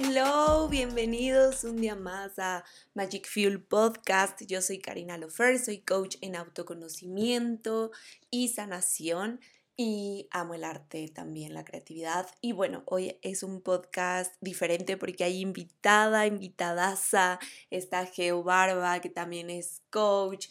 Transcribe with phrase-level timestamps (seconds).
[0.00, 2.64] Hello, bienvenidos un día más a
[2.94, 4.40] Magic Fuel Podcast.
[4.46, 7.90] Yo soy Karina Lofer, soy coach en autoconocimiento
[8.30, 9.40] y sanación
[9.76, 12.28] y amo el arte también, la creatividad.
[12.40, 17.40] Y bueno, hoy es un podcast diferente porque hay invitada, invitadaza,
[17.70, 20.46] está Geo Barba, que también es coach.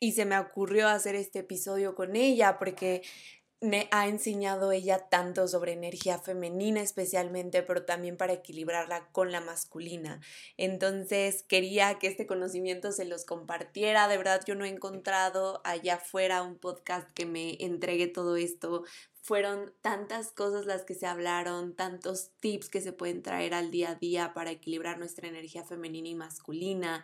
[0.00, 3.02] Y se me ocurrió hacer este episodio con ella porque
[3.60, 9.40] me ha enseñado ella tanto sobre energía femenina especialmente, pero también para equilibrarla con la
[9.40, 10.20] masculina.
[10.58, 14.08] Entonces quería que este conocimiento se los compartiera.
[14.08, 18.84] De verdad yo no he encontrado allá afuera un podcast que me entregue todo esto.
[19.22, 23.90] Fueron tantas cosas las que se hablaron, tantos tips que se pueden traer al día
[23.90, 27.02] a día para equilibrar nuestra energía femenina y masculina.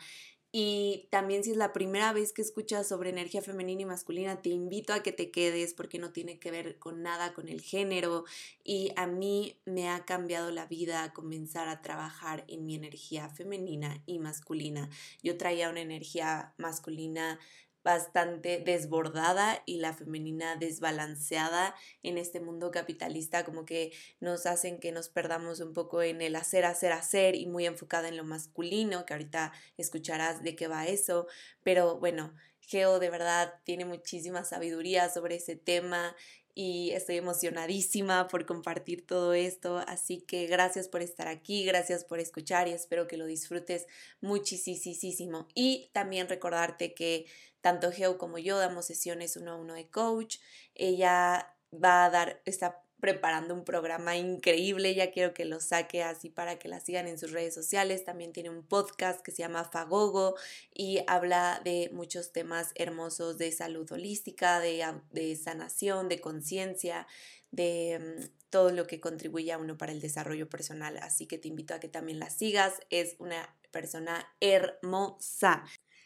[0.55, 4.51] Y también si es la primera vez que escuchas sobre energía femenina y masculina, te
[4.51, 8.25] invito a que te quedes porque no tiene que ver con nada con el género.
[8.63, 14.03] Y a mí me ha cambiado la vida comenzar a trabajar en mi energía femenina
[14.05, 14.91] y masculina.
[15.23, 17.41] Yo traía una energía masculina
[17.85, 24.93] bastante desbordada y la femenina desbalanceada en este mundo capitalista, como que nos hacen que
[24.93, 29.05] nos perdamos un poco en el hacer, hacer, hacer y muy enfocada en lo masculino,
[29.07, 31.27] que ahorita escucharás de qué va eso,
[31.63, 36.15] pero bueno, Geo de verdad tiene muchísima sabiduría sobre ese tema
[36.55, 39.79] y estoy emocionadísima por compartir todo esto.
[39.87, 43.87] Así que gracias por estar aquí, gracias por escuchar y espero que lo disfrutes
[44.21, 45.49] muchísimo.
[45.55, 47.27] Y también recordarte que
[47.61, 50.39] tanto Geo como yo damos sesiones uno a uno de coach.
[50.75, 56.31] Ella va a dar, está preparando un programa increíble, ya quiero que lo saque así
[56.31, 58.05] para que la sigan en sus redes sociales.
[58.05, 60.37] También tiene un podcast que se llama Fagogo
[60.73, 67.09] y habla de muchos temas hermosos de salud holística, de, sanación, de conciencia,
[67.51, 70.97] de mm, todo lo que contribuye a uno para el desarrollo personal.
[70.99, 72.75] Así que te invito a que también la sigas.
[72.89, 75.65] Es una persona hermosa.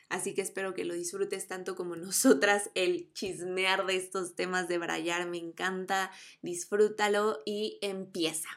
[0.08, 2.70] Así que espero que lo disfrutes tanto como nosotras.
[2.74, 6.10] El chismear de estos temas de Brayar me encanta.
[6.42, 8.48] Disfrútalo y empieza.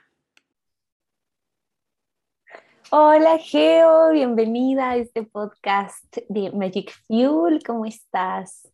[2.91, 7.61] Hola Geo, bienvenida a este podcast de Magic Fuel.
[7.63, 8.67] ¿Cómo estás?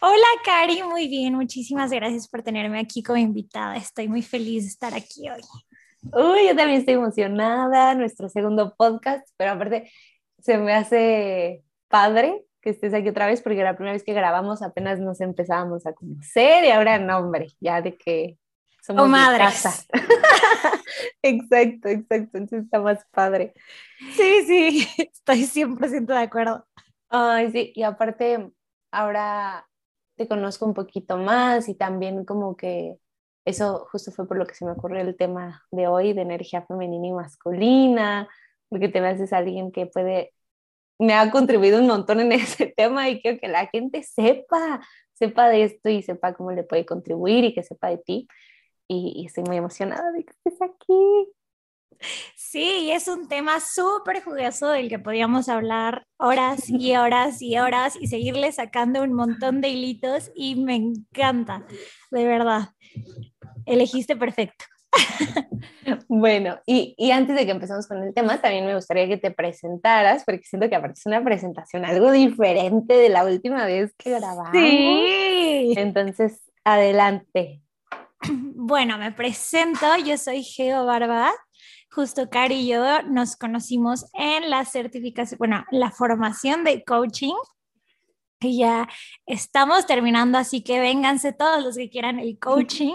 [0.00, 1.34] Hola Cari, muy bien.
[1.34, 3.76] Muchísimas gracias por tenerme aquí como invitada.
[3.76, 5.40] Estoy muy feliz de estar aquí hoy.
[6.12, 7.96] Uy, yo también estoy emocionada.
[7.96, 9.90] Nuestro segundo podcast, pero aparte
[10.38, 14.62] se me hace padre que estés aquí otra vez porque la primera vez que grabamos
[14.62, 18.38] apenas nos empezábamos a conocer y ahora no, hombre, ya de que
[18.82, 19.84] somos oh, casa.
[21.22, 23.54] exacto, exacto, entonces está más padre.
[24.16, 26.66] Sí, sí, estoy 100% de acuerdo.
[27.08, 28.50] Ay, sí, y aparte
[28.90, 29.66] ahora
[30.16, 32.98] te conozco un poquito más y también como que
[33.44, 36.62] eso justo fue por lo que se me ocurrió el tema de hoy de energía
[36.62, 38.28] femenina y masculina,
[38.68, 40.34] porque te ves alguien que puede
[40.98, 44.80] me ha contribuido un montón en ese tema y quiero que la gente sepa,
[45.14, 48.28] sepa de esto y sepa cómo le puede contribuir y que sepa de ti.
[48.90, 51.28] Y, estoy muy emocionada de que estés aquí.
[52.36, 57.96] Sí, es un tema súper jugoso del que podíamos hablar horas y horas y horas
[58.00, 61.66] y seguirle sacando un montón de hilitos y me encanta,
[62.10, 62.70] de verdad.
[63.66, 64.64] Elegiste perfecto.
[66.08, 69.30] Bueno, y, y, antes de que empecemos con el tema, también me gustaría que te
[69.30, 74.10] presentaras, porque siento que aparte es una presentación algo diferente de la última vez que
[74.10, 74.50] grabamos.
[74.52, 75.72] Sí.
[75.76, 77.62] Entonces, adelante.
[78.60, 81.32] Bueno, me presento, yo soy Geo Barba.
[81.90, 87.34] Justo Cari y yo nos conocimos en la certificación, bueno, la formación de coaching
[88.40, 88.88] ya
[89.26, 92.94] estamos terminando, así que vénganse todos los que quieran el coaching.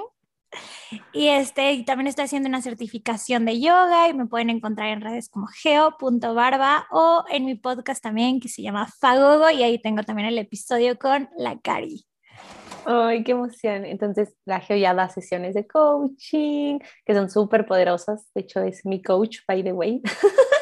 [1.12, 5.30] Y este, también estoy haciendo una certificación de yoga y me pueden encontrar en redes
[5.30, 10.28] como geo.barba o en mi podcast también que se llama Fagogo y ahí tengo también
[10.28, 12.06] el episodio con la Cari.
[12.86, 13.86] Ay, qué emoción.
[13.86, 18.30] Entonces, la Geo ya da sesiones de coaching, que son súper poderosas.
[18.33, 20.01] De hecho, es mi coach, by the way.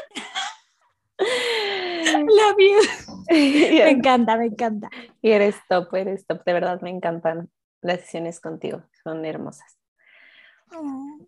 [2.12, 2.80] La vida.
[3.30, 4.90] me encanta, me encanta.
[5.22, 6.44] Y eres top, eres top.
[6.44, 7.50] De verdad, me encantan
[7.82, 8.84] las sesiones contigo.
[9.04, 9.81] Son hermosas.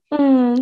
[0.09, 0.55] Mm,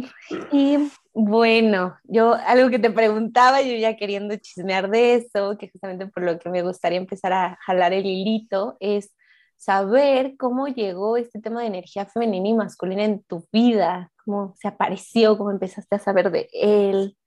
[0.52, 6.08] y bueno, yo algo que te preguntaba, yo ya queriendo chismear de eso, que justamente
[6.08, 9.14] por lo que me gustaría empezar a jalar el hilito, es
[9.58, 14.68] saber cómo llegó este tema de energía femenina y masculina en tu vida, cómo se
[14.68, 17.18] apareció, cómo empezaste a saber de él,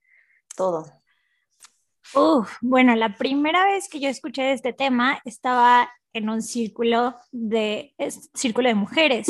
[0.57, 0.85] todo.
[2.13, 7.15] Uf, bueno, la primera vez que yo escuché de este tema estaba en un círculo
[7.31, 7.93] de,
[8.33, 9.27] círculo de mujeres.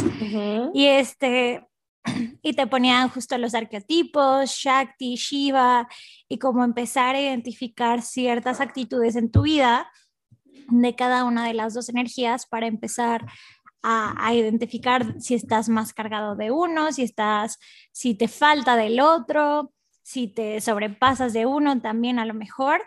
[0.74, 1.68] Y este,
[2.42, 5.88] y te ponían justo los arquetipos, Shakti, Shiva,
[6.30, 9.92] y cómo empezar a identificar ciertas actitudes en tu vida
[10.69, 13.25] de cada una de las dos energías para empezar
[13.88, 17.60] a, identificar si estás más cargado de uno, si estás,
[17.92, 19.72] si te falta del otro,
[20.02, 22.81] si te sobrepasas de uno también a lo mejor.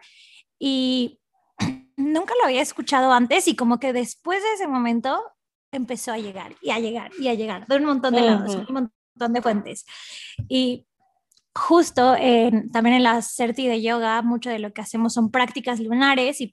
[0.58, 1.20] Y
[1.96, 5.22] nunca lo había escuchado antes y como que después de ese momento
[5.70, 8.74] empezó a llegar y a llegar y a llegar de un montón de lados, un
[8.74, 9.84] montón de fuentes.
[10.48, 10.86] Y
[11.54, 12.14] justo
[12.72, 16.50] también en la CERTI de yoga, mucho de lo que hacemos son prácticas lunares y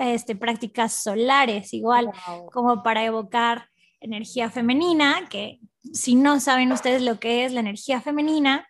[0.00, 2.10] este, prácticas solares, igual
[2.52, 3.68] como para evocar
[4.00, 5.60] energía femenina, que
[5.92, 8.66] si no saben ustedes lo que es la energía femenina,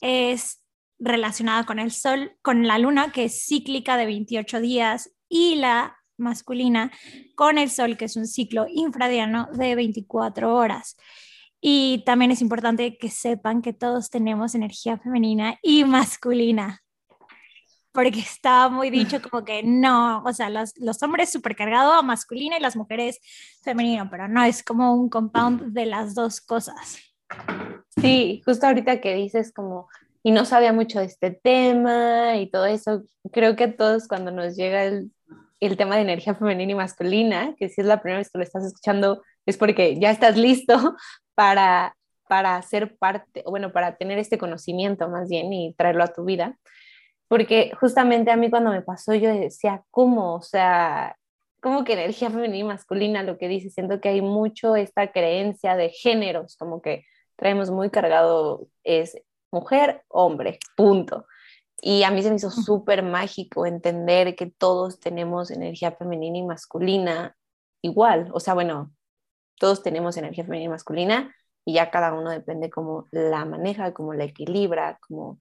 [0.00, 0.62] es
[0.98, 5.96] relacionada con el sol, con la luna, que es cíclica de 28 días, y la
[6.16, 6.92] masculina
[7.34, 10.96] con el sol, que es un ciclo infradiano de 24 horas.
[11.66, 16.82] Y también es importante que sepan que todos tenemos energía femenina y masculina
[17.90, 22.54] porque estaba muy dicho como que no, o sea, los, los hombres supercargado a masculino
[22.54, 23.18] y las mujeres
[23.62, 26.98] femenino, pero no, es como un compound de las dos cosas.
[27.88, 29.88] Sí, justo ahorita que dices como,
[30.24, 34.32] y no sabía mucho de este tema y todo eso, creo que a todos cuando
[34.32, 35.12] nos llega el,
[35.60, 38.44] el tema de energía femenina y masculina, que si es la primera vez que lo
[38.44, 40.74] estás escuchando, es porque ya estás listo
[41.34, 41.96] para,
[42.28, 46.58] para ser parte, bueno, para tener este conocimiento más bien y traerlo a tu vida
[47.28, 50.34] porque justamente a mí cuando me pasó yo decía, ¿cómo?
[50.34, 51.16] O sea,
[51.60, 53.22] ¿cómo que energía femenina y masculina?
[53.22, 57.04] Lo que dice, siento que hay mucho esta creencia de géneros, como que
[57.36, 59.20] traemos muy cargado es
[59.50, 61.26] mujer, hombre, punto.
[61.80, 66.42] Y a mí se me hizo súper mágico entender que todos tenemos energía femenina y
[66.44, 67.36] masculina
[67.82, 68.30] igual.
[68.32, 68.93] O sea, bueno,
[69.58, 71.34] todos tenemos energía femenina y masculina
[71.64, 75.38] y ya cada uno depende cómo la maneja, cómo la equilibra, cómo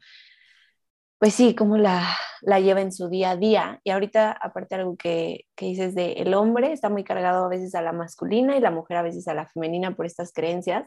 [1.24, 2.06] pues sí, cómo la,
[2.42, 3.80] la lleva en su día a día.
[3.86, 7.76] Y ahorita, aparte algo que, que dices de el hombre, está muy cargado a veces
[7.76, 10.86] a la masculina y la mujer a veces a la femenina por estas creencias.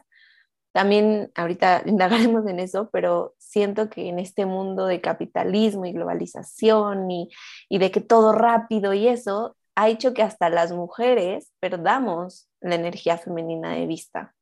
[0.73, 7.09] También ahorita indagaremos en eso, pero siento que en este mundo de capitalismo y globalización
[7.09, 7.29] y,
[7.67, 12.75] y de que todo rápido y eso, ha hecho que hasta las mujeres perdamos la
[12.75, 14.35] energía femenina de vista.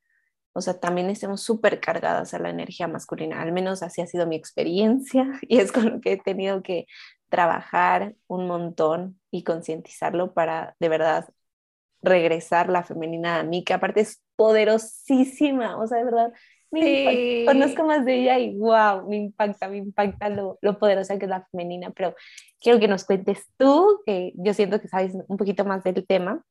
[0.54, 4.26] O sea, también estemos súper cargadas a la energía masculina, al menos así ha sido
[4.26, 6.86] mi experiencia y es con lo que he tenido que
[7.30, 11.30] trabajar un montón y concientizarlo para de verdad
[12.02, 16.34] regresar la femenina a mí, que aparte es poderosísima, o sea, de verdad,
[17.46, 21.30] conozco más de ella y wow, me impacta, me impacta lo, lo, poderosa que es
[21.30, 22.16] la femenina, pero
[22.60, 26.44] quiero que nos cuentes tú, que yo siento que sabes un poquito más del tema,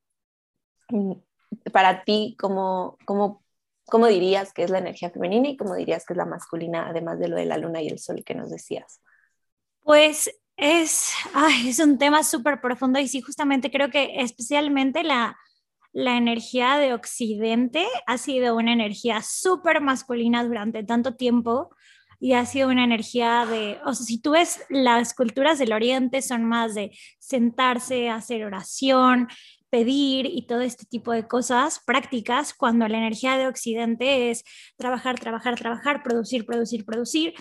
[1.71, 3.45] para ti, ¿cómo, cómo
[3.87, 7.19] ¿Cómo dirías que es la energía femenina y cómo dirías que es la masculina, además
[7.19, 8.99] de lo de la luna y el sol que nos decías?
[9.83, 11.11] Pues es,
[11.65, 15.37] es un tema súper profundo y sí, justamente creo que especialmente la,
[15.91, 21.69] la energía de Occidente ha sido una energía súper masculina durante tanto tiempo
[22.19, 26.23] y ha sido una energía de, o sea, si tú ves las culturas del Oriente
[26.23, 29.27] son más de sentarse, hacer oración,
[29.75, 34.45] pedir y todo este tipo de cosas prácticas cuando la energía de Occidente es
[34.77, 37.33] trabajar, trabajar, trabajar, producir, producir, producir.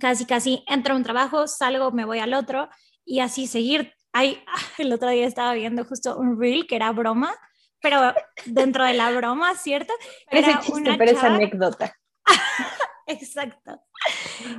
[0.00, 2.68] Casi, casi entro a un trabajo, salgo, me voy al otro
[3.04, 3.92] y así seguir.
[4.12, 4.42] Ay,
[4.78, 7.32] el otro día estaba viendo justo un reel que era broma,
[7.80, 8.00] pero
[8.46, 9.92] dentro de la broma, ¿cierto?
[10.32, 11.96] Era una pero esa anécdota.
[13.06, 13.80] Exacto.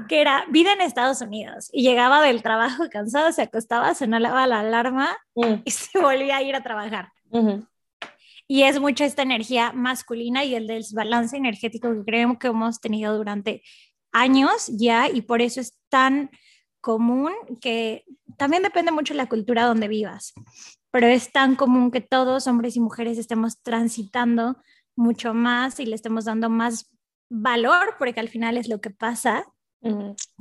[0.08, 4.48] Que era vida en Estados Unidos y llegaba del trabajo cansado, se acostaba, se sonaba
[4.48, 5.62] la alarma mm.
[5.66, 7.12] y se volvía a ir a trabajar.
[8.48, 13.18] Y es mucho esta energía masculina y el desbalance energético que creemos que hemos tenido
[13.18, 13.64] durante
[14.12, 16.30] años ya y por eso es tan
[16.80, 18.06] común que
[18.38, 20.34] también depende mucho de la cultura donde vivas,
[20.92, 24.58] pero es tan común que todos, hombres y mujeres, estemos transitando
[24.96, 26.95] mucho más y le estemos dando más
[27.42, 29.46] valor, porque al final es lo que pasa,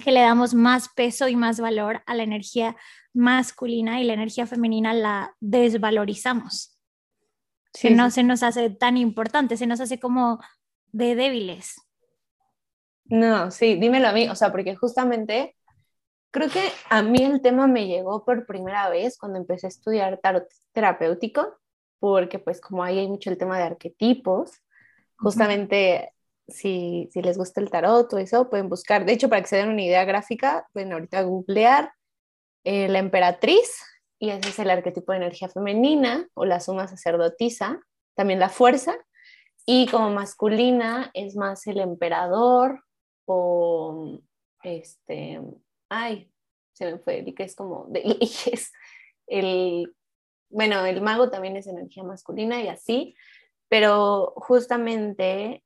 [0.02, 2.76] que le damos más peso y más valor a la energía
[3.12, 6.78] masculina y la energía femenina la desvalorizamos.
[7.78, 10.38] que no se nos hace tan importante, se nos hace como
[10.92, 11.74] de débiles.
[13.06, 15.56] No, sí, dímelo a mí, o sea, porque justamente
[16.30, 20.20] creo que a mí el tema me llegó por primera vez cuando empecé a estudiar
[20.22, 21.58] tarot terapéutico,
[21.98, 24.52] porque pues como ahí hay mucho el tema de arquetipos,
[25.16, 26.13] justamente
[26.48, 29.04] si, si, les gusta el tarot o eso, pueden buscar.
[29.04, 31.92] De hecho, para que se den una idea gráfica, pueden ahorita googlear
[32.64, 33.82] eh, la emperatriz,
[34.18, 37.80] y ese es el arquetipo de energía femenina o la suma sacerdotisa,
[38.14, 38.96] también la fuerza.
[39.66, 42.84] Y como masculina es más el emperador
[43.26, 44.20] o
[44.62, 45.40] este,
[45.88, 46.30] ay,
[46.72, 48.72] se me fue, que es como de leyes.
[49.26, 49.94] El,
[50.50, 53.16] bueno, el mago también es energía masculina y así,
[53.68, 55.63] pero justamente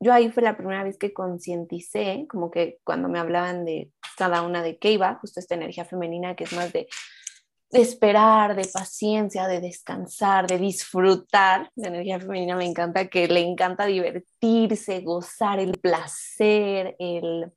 [0.00, 4.42] yo ahí fue la primera vez que concienticé, como que cuando me hablaban de cada
[4.42, 6.88] una de qué iba, justo esta energía femenina que es más de
[7.70, 11.70] de esperar, de paciencia, de descansar, de disfrutar.
[11.76, 17.52] La energía femenina me encanta, que le encanta divertirse, gozar el placer, el,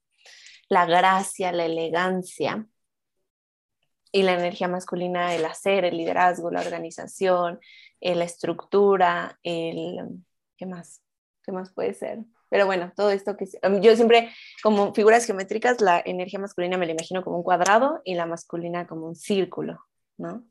[0.69, 2.67] la gracia, la elegancia.
[4.11, 7.59] Y la energía masculina, el hacer, el liderazgo, la organización,
[7.99, 10.23] eh, la estructura, el...
[10.55, 11.01] ¿Qué más?
[11.43, 12.19] ¿Qué más puede ser?
[12.49, 13.45] Pero bueno, todo esto que
[13.81, 14.31] yo siempre,
[14.61, 18.87] como figuras geométricas, la energía masculina me la imagino como un cuadrado y la masculina
[18.87, 19.79] como un círculo.
[20.17, 20.43] ¿no?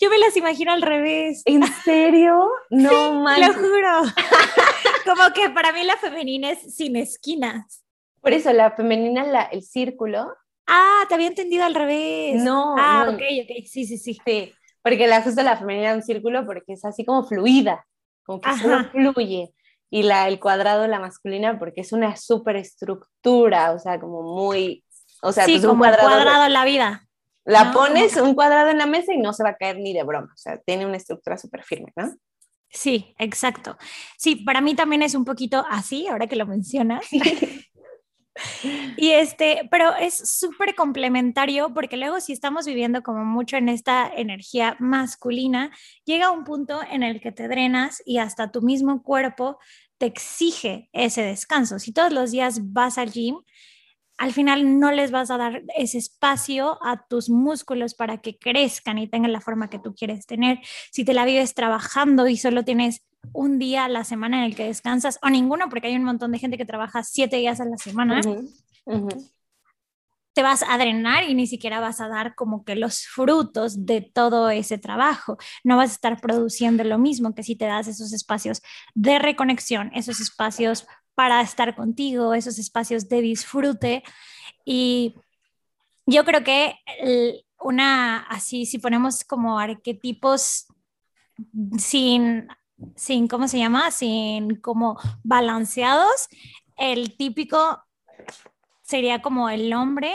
[0.00, 1.42] Yo me las imagino al revés.
[1.44, 2.50] ¿En serio?
[2.70, 2.90] No
[3.34, 4.02] sí, Lo juro.
[5.04, 7.84] Como que para mí la femenina es sin esquinas.
[8.20, 10.34] Por eso, la femenina, la, el círculo.
[10.66, 12.42] Ah, te había entendido al revés.
[12.42, 12.76] No.
[12.78, 13.66] Ah, ok, ok.
[13.66, 14.18] Sí, sí, sí.
[14.24, 17.86] Sí, porque la justo la femenina es un círculo porque es así como fluida,
[18.22, 19.52] como que solo fluye.
[19.94, 24.82] Y la, el cuadrado, la masculina, porque es una superestructura, o sea, como muy.
[25.20, 27.06] O sea, sí, pues como un cuadrado, cuadrado en la vida.
[27.44, 30.02] La pones un cuadrado en la mesa y no se va a caer ni de
[30.02, 32.10] broma, o sea, tiene una estructura súper firme, ¿no?
[32.70, 33.76] Sí, exacto.
[34.16, 37.06] Sí, para mí también es un poquito así, ahora que lo mencionas.
[38.96, 44.10] y este, pero es súper complementario porque luego si estamos viviendo como mucho en esta
[44.14, 45.70] energía masculina,
[46.04, 49.58] llega un punto en el que te drenas y hasta tu mismo cuerpo
[49.98, 51.78] te exige ese descanso.
[51.78, 53.36] Si todos los días vas al gym,
[54.18, 58.98] al final no les vas a dar ese espacio a tus músculos para que crezcan
[58.98, 60.60] y tengan la forma que tú quieres tener.
[60.90, 64.56] Si te la vives trabajando y solo tienes un día a la semana en el
[64.56, 67.64] que descansas, o ninguno, porque hay un montón de gente que trabaja siete días a
[67.64, 68.20] la semana,
[70.34, 74.00] te vas a drenar y ni siquiera vas a dar como que los frutos de
[74.00, 75.36] todo ese trabajo.
[75.62, 78.62] No vas a estar produciendo lo mismo que si te das esos espacios
[78.94, 84.02] de reconexión, esos espacios para estar contigo, esos espacios de disfrute.
[84.64, 85.16] Y
[86.06, 86.76] yo creo que
[87.60, 90.66] una, así, si ponemos como arquetipos
[91.76, 92.48] sin,
[92.96, 93.90] sin, ¿cómo se llama?
[93.90, 96.28] Sin como balanceados,
[96.76, 97.82] el típico
[98.82, 100.12] sería como el hombre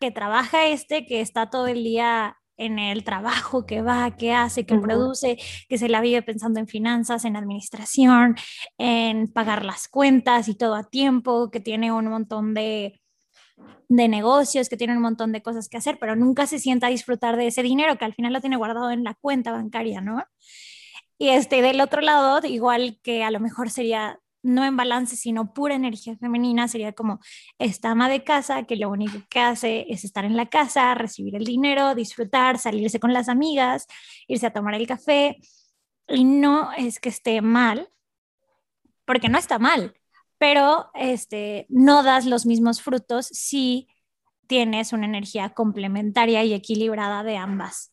[0.00, 4.66] que trabaja este, que está todo el día en el trabajo que va, que hace,
[4.66, 5.38] que produce,
[5.68, 8.36] que se la vive pensando en finanzas, en administración,
[8.78, 13.00] en pagar las cuentas y todo a tiempo, que tiene un montón de,
[13.88, 16.90] de negocios, que tiene un montón de cosas que hacer, pero nunca se sienta a
[16.90, 20.24] disfrutar de ese dinero que al final lo tiene guardado en la cuenta bancaria, ¿no?
[21.18, 25.52] Y este, del otro lado, igual que a lo mejor sería no en balance, sino
[25.52, 27.20] pura energía femenina, sería como
[27.58, 31.34] esta ama de casa que lo único que hace es estar en la casa, recibir
[31.36, 33.86] el dinero, disfrutar, salirse con las amigas,
[34.28, 35.38] irse a tomar el café.
[36.08, 37.90] Y no es que esté mal,
[39.04, 39.94] porque no está mal,
[40.38, 43.88] pero este, no das los mismos frutos si
[44.46, 47.92] tienes una energía complementaria y equilibrada de ambas.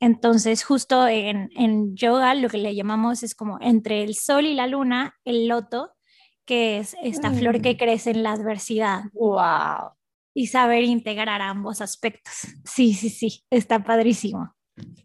[0.00, 4.66] Entonces, justo en, yoga lo que le llamamos es como entre el sol y la
[4.66, 5.92] luna, el loto,
[6.46, 7.76] que es esta flor que mm.
[7.76, 9.02] crece en la adversidad.
[9.12, 9.92] ¡Wow!
[10.34, 12.32] Y saber integrar ambos aspectos.
[12.64, 14.54] Sí, sí, sí, está padrísimo.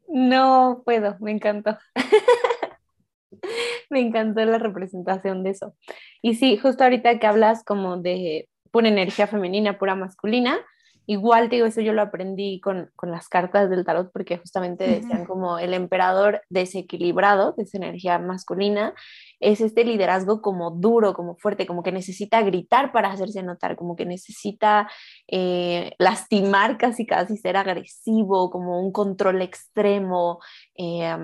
[0.08, 1.78] No puedo, me encantó.
[3.90, 5.75] me encantó la representación de eso.
[6.22, 10.60] Y sí, justo ahorita que hablas como de pura energía femenina, pura masculina,
[11.08, 15.26] Igual, te digo, eso yo lo aprendí con, las cartas del tarot porque justamente decían
[15.26, 18.94] como el emperador desequilibrado, de esa energía masculina,
[19.40, 23.96] es este liderazgo como duro, como fuerte, como que necesita gritar para hacerse notar, como
[23.96, 24.90] que necesita
[25.28, 30.40] eh, lastimar casi casi, ser agresivo, como un control extremo.
[30.78, 31.16] Eh,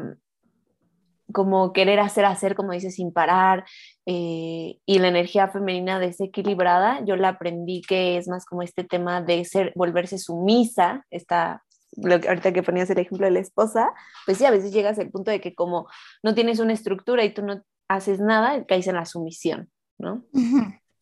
[1.32, 3.66] como querer hacer, hacer, como dice, sin parar,
[4.06, 9.22] eh, y la energía femenina desequilibrada, yo la aprendí que es más como este tema
[9.22, 11.64] de ser, volverse sumisa, esta,
[12.04, 13.90] ahorita que ponías el ejemplo de la esposa,
[14.26, 15.88] pues sí, a veces llegas al punto de que como
[16.24, 20.24] no tienes una estructura y tú no haces nada, caes en la sumisión, ¿no?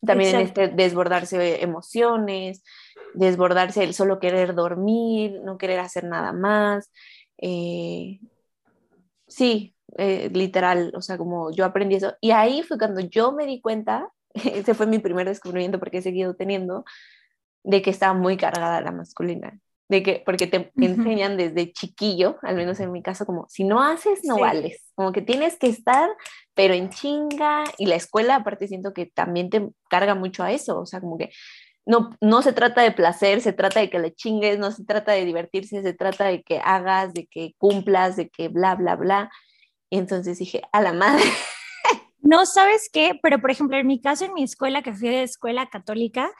[0.04, 2.62] También en este desbordarse emociones,
[3.14, 6.90] desbordarse el solo querer dormir, no querer hacer nada más.
[7.38, 8.20] Eh,
[9.26, 12.14] sí, eh, literal, o sea, como yo aprendí eso.
[12.20, 16.02] Y ahí fue cuando yo me di cuenta, ese fue mi primer descubrimiento porque he
[16.02, 16.84] seguido teniendo,
[17.62, 19.58] de que estaba muy cargada la masculina.
[19.88, 23.82] de que, porque te enseñan desde chiquillo, al menos en mi caso, como si no
[23.82, 26.08] haces, no vales, como que tienes que estar,
[26.54, 30.78] pero en chinga, y la escuela aparte siento que también te carga mucho a eso,
[30.78, 31.30] o sea, como que
[31.86, 35.12] no, no se trata de placer, se trata de que le chingues, no se trata
[35.12, 39.30] de divertirse, se trata de que hagas, de que cumplas, de que bla, bla, bla.
[39.90, 41.24] Y entonces dije, a la madre.
[42.22, 45.22] No sabes qué, pero por ejemplo, en mi caso, en mi escuela, que fui de
[45.22, 46.30] escuela católica,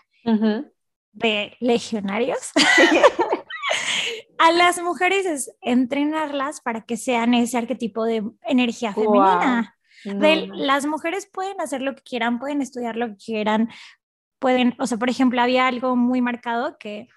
[1.13, 2.53] de legionarios,
[4.39, 9.75] a las mujeres es entrenarlas para que sean ese arquetipo de energía femenina.
[10.55, 13.71] las mujeres pueden hacer lo que quieran, pueden estudiar lo que quieran,
[14.39, 17.09] pueden, o sea, por ejemplo, había algo muy marcado que,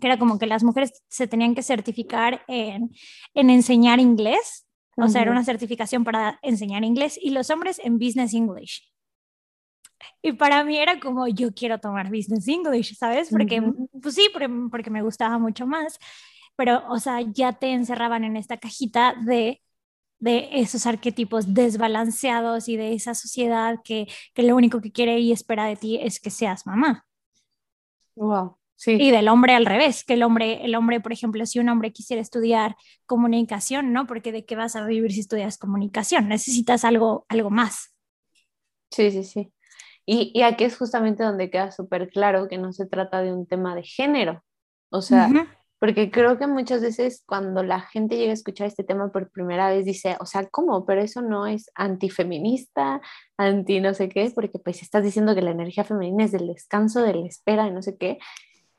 [0.00, 2.90] que era como que las mujeres se tenían que certificar en,
[3.34, 4.66] en enseñar inglés,
[5.00, 8.90] o sea, era una certificación para enseñar inglés, y los hombres en Business English.
[10.22, 13.28] Y para mí era como, yo quiero tomar Business English, ¿sabes?
[13.30, 13.62] Porque,
[14.00, 15.98] pues sí, porque, me gustaba mucho más,
[16.56, 19.60] pero, o sea, ya te encerraban en esta cajita de
[20.20, 25.32] de esos arquetipos desbalanceados y de esa sociedad que, que, lo único que quiere y
[25.32, 27.06] espera de ti es que seas mamá.
[28.16, 28.59] Wow.
[28.80, 28.96] Sí.
[28.98, 31.92] Y del hombre al revés, que el hombre, el hombre, por ejemplo, si un hombre
[31.92, 34.06] quisiera estudiar comunicación, ¿no?
[34.06, 37.94] Porque de qué vas a vivir si estudias comunicación, necesitas algo, algo más.
[38.90, 39.52] Sí, sí, sí.
[40.06, 43.74] Y, aquí es justamente donde queda súper claro que no se trata de un tema
[43.74, 44.42] de género.
[44.88, 45.28] O sea,
[45.78, 49.68] porque creo que muchas veces cuando la gente llega a escuchar este tema por primera
[49.68, 50.86] vez dice, o sea, ¿cómo?
[50.86, 53.02] Pero eso no es antifeminista,
[53.36, 57.02] anti no sé qué, porque pues estás diciendo que la energía femenina es del descanso,
[57.02, 58.18] de la espera, de no sé qué.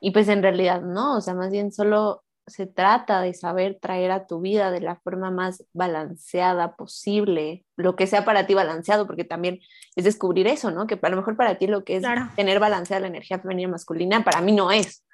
[0.04, 4.10] Y pues en realidad no, o sea, más bien solo se trata de saber traer
[4.10, 9.06] a tu vida de la forma más balanceada posible, lo que sea para ti balanceado,
[9.06, 9.60] porque también
[9.94, 10.88] es descubrir eso, ¿no?
[10.88, 12.04] Que a lo mejor para ti lo que es
[12.34, 15.04] tener balanceada la energía femenina y masculina, para mí no es.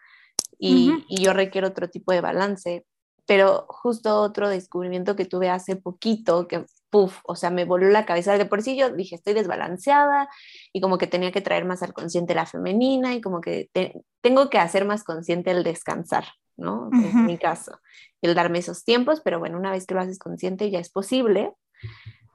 [0.58, 2.86] Y, y, yo requiero otro tipo de balance.
[3.26, 8.06] Pero justo otro descubrimiento que tuve hace poquito, que puff, o sea, me voló la
[8.06, 8.36] cabeza.
[8.36, 10.28] De por sí yo dije, estoy desbalanceada
[10.72, 13.70] y como que tenía que traer más al consciente la femenina y como que
[14.20, 16.24] tengo que hacer más consciente el descansar,
[16.56, 16.90] ¿no?
[16.92, 17.78] En mi caso,
[18.22, 21.52] el darme esos tiempos, pero bueno, una vez que lo haces consciente ya es posible.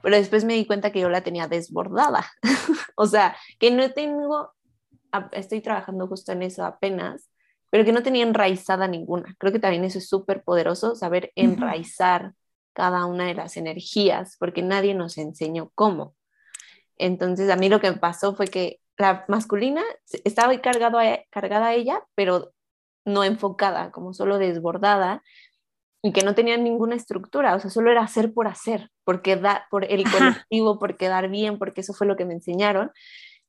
[0.02, 2.26] Pero después me di cuenta que yo la tenía desbordada.
[2.96, 4.54] o sea, que no tengo,
[5.32, 7.30] estoy trabajando justo en eso apenas,
[7.70, 9.36] pero que no tenía enraizada ninguna.
[9.40, 12.34] Creo que también eso es súper poderoso, saber enraizar
[12.74, 16.16] cada una de las energías, porque nadie nos enseñó cómo.
[16.98, 19.84] Entonces, a mí lo que me pasó fue que la masculina
[20.24, 21.00] estaba cargado
[21.32, 22.54] cargada a ella, pero
[23.06, 25.24] no enfocada, como solo desbordada,
[26.02, 29.68] y que no tenía ninguna estructura, o sea, solo era hacer por hacer, porque da,
[29.72, 32.92] por el colectivo, por quedar bien, porque eso fue lo que me enseñaron.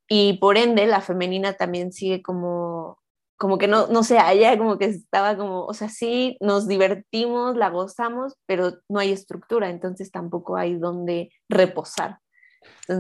[0.09, 2.99] Y por ende, la femenina también sigue como,
[3.37, 7.57] como que no, no se halla, como que estaba como, o sea, sí, nos divertimos,
[7.57, 12.19] la gozamos, pero no hay estructura, entonces tampoco hay donde reposar.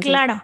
[0.00, 0.42] Claro,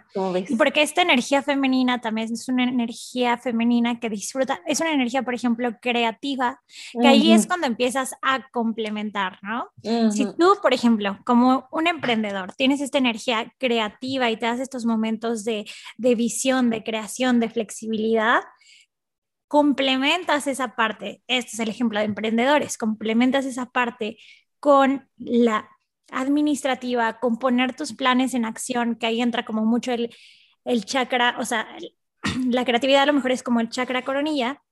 [0.58, 5.34] porque esta energía femenina también es una energía femenina que disfruta, es una energía, por
[5.34, 6.60] ejemplo, creativa,
[7.00, 9.70] que ahí es cuando empiezas a complementar, ¿no?
[10.10, 14.84] Si tú, por ejemplo, como un emprendedor, tienes esta energía creativa y te das estos
[14.84, 15.64] momentos de,
[15.96, 18.42] de visión, de creación, de flexibilidad,
[19.50, 24.16] complementas esa parte, este es el ejemplo de emprendedores, complementas esa parte
[24.60, 25.68] con la
[26.12, 30.14] administrativa, con poner tus planes en acción, que ahí entra como mucho el,
[30.64, 31.66] el chakra, o sea,
[32.48, 34.62] la creatividad a lo mejor es como el chakra coronilla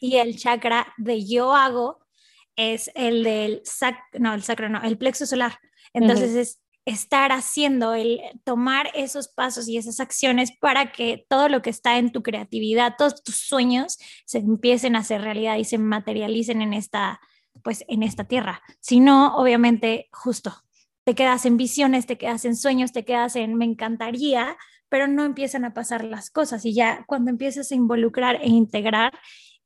[0.00, 2.06] y el chakra de yo hago
[2.54, 5.58] es el del sac, no, el sacro no, el plexo solar.
[5.92, 11.62] Entonces es estar haciendo, el tomar esos pasos y esas acciones para que todo lo
[11.62, 15.78] que está en tu creatividad, todos tus sueños se empiecen a hacer realidad y se
[15.78, 17.20] materialicen en esta,
[17.62, 18.62] pues en esta tierra.
[18.80, 20.64] Si no, obviamente, justo
[21.04, 24.56] te quedas en visiones, te quedas en sueños, te quedas en me encantaría,
[24.88, 26.64] pero no empiezan a pasar las cosas.
[26.64, 29.12] Y ya cuando empiezas a involucrar e integrar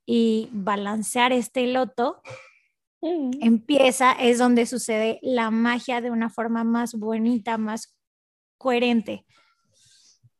[0.05, 2.21] y balancear este loto,
[3.01, 3.31] mm.
[3.41, 7.95] empieza, es donde sucede la magia de una forma más bonita, más
[8.57, 9.25] coherente.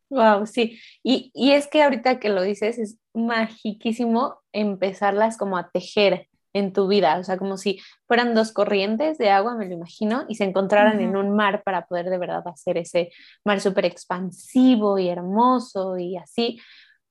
[0.09, 0.79] Wow, sí.
[1.03, 6.73] Y, y es que ahorita que lo dices, es magiquísimo empezarlas como a tejer en
[6.73, 10.35] tu vida, o sea, como si fueran dos corrientes de agua, me lo imagino, y
[10.35, 13.11] se encontraran en un mar para poder de verdad hacer ese
[13.45, 16.59] mar súper expansivo y hermoso y así,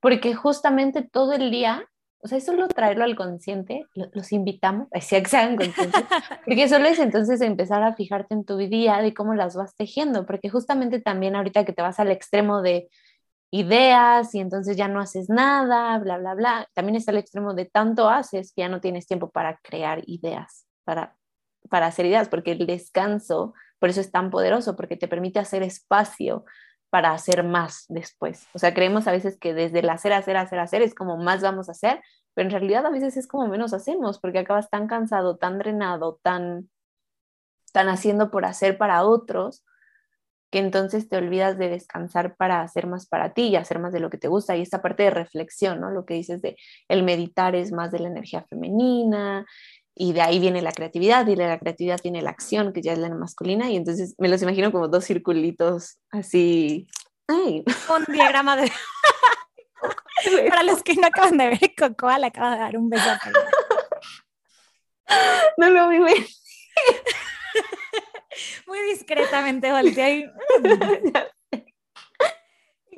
[0.01, 1.89] porque justamente todo el día,
[2.20, 6.02] o sea, es solo traerlo al consciente, los invitamos, a que se hagan conscientes,
[6.44, 10.26] porque solo es entonces empezar a fijarte en tu día de cómo las vas tejiendo,
[10.26, 12.88] porque justamente también ahorita que te vas al extremo de
[13.50, 16.68] ideas y entonces ya no haces nada, bla, bla, bla.
[16.74, 20.66] También está el extremo de tanto haces que ya no tienes tiempo para crear ideas,
[20.85, 21.16] para,
[21.70, 25.62] para hacer ideas, porque el descanso, por eso es tan poderoso, porque te permite hacer
[25.62, 26.44] espacio
[26.90, 28.46] para hacer más después.
[28.55, 31.42] O sea, creemos a veces que desde el hacer, hacer, hacer, hacer es como más
[31.42, 32.01] vamos a hacer,
[32.35, 36.18] pero en realidad a veces es como menos hacemos, porque acabas tan cansado, tan drenado,
[36.22, 36.70] tan,
[37.72, 39.64] tan haciendo por hacer para otros,
[40.51, 44.01] que entonces te olvidas de descansar para hacer más para ti y hacer más de
[44.01, 44.57] lo que te gusta.
[44.57, 45.90] Y esta parte de reflexión, ¿no?
[45.90, 46.57] Lo que dices de
[46.88, 49.44] el meditar es más de la energía femenina
[49.99, 52.93] y de ahí viene la creatividad y de la creatividad viene la acción, que ya
[52.93, 53.69] es la masculina.
[53.71, 56.87] Y entonces me los imagino como dos circulitos así.
[57.27, 57.65] Ay.
[57.95, 58.71] Un diagrama de...
[60.49, 63.11] Para los que no acaban de ver, Cocoa le acaba de dar un beso.
[65.57, 65.99] no lo vi.
[68.67, 70.27] Muy discretamente volteé y...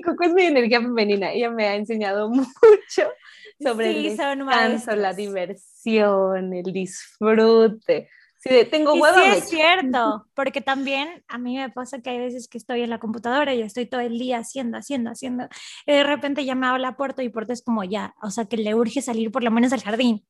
[0.03, 1.33] Coco es mi energía femenina.
[1.33, 3.13] Ella me ha enseñado mucho
[3.61, 8.09] sobre el descanso, la diversión, el disfrute.
[8.43, 9.19] Sí, tengo huevo.
[9.19, 12.91] Sí, es cierto, porque también a mí me pasa que hay veces que estoy en
[12.91, 15.47] la computadora y estoy todo el día haciendo, haciendo, haciendo,
[15.87, 18.57] y de repente ya me habla Puerto y Puerto es como ya, o sea, que
[18.57, 20.25] le urge salir por lo menos al jardín.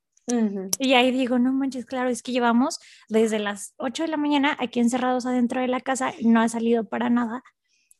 [0.78, 4.56] Y ahí digo, no manches, claro, es que llevamos desde las 8 de la mañana
[4.60, 7.42] aquí encerrados adentro de la casa y no ha salido para nada,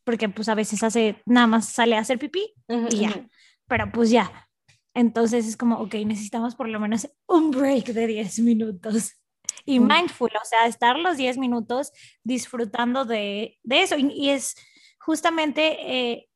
[0.05, 2.55] porque pues a veces hace, nada más sale a hacer pipí
[2.91, 3.29] y ya,
[3.67, 4.49] pero pues ya.
[4.95, 9.15] Entonces es como, ok, necesitamos por lo menos un break de 10 minutos.
[9.65, 11.93] Y mindful, o sea, estar los 10 minutos
[12.25, 13.97] disfrutando de, de eso.
[13.99, 14.57] Y, es
[14.99, 16.29] justamente eh,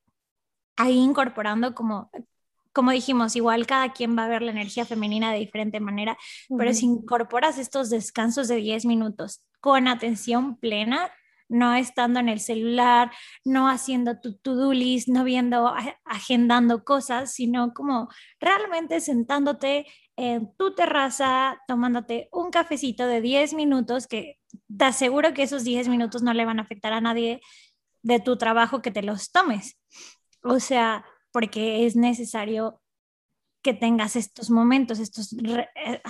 [0.77, 2.11] ahí incorporando como
[2.75, 6.19] como dijimos, igual cada quien va a ver la energía femenina de diferente manera,
[6.59, 11.13] pero si incorporas estos descansos de 10 minutos con atención plena,
[11.55, 13.13] no estando en el celular,
[13.45, 15.73] no haciendo tu to-do list, no viendo,
[16.05, 18.09] agendando cosas, sino como
[18.41, 19.87] realmente sentándote
[20.17, 24.39] en tu terraza, tomándote un cafecito de 10 minutos, que
[24.77, 27.41] te aseguro que esos 10 minutos no le van a afectar a nadie
[28.03, 29.79] de tu trabajo que te los tomes.
[30.43, 32.81] O sea, porque es necesario
[33.63, 35.33] que tengas estos momentos, estos...
[35.33, 36.03] Eh,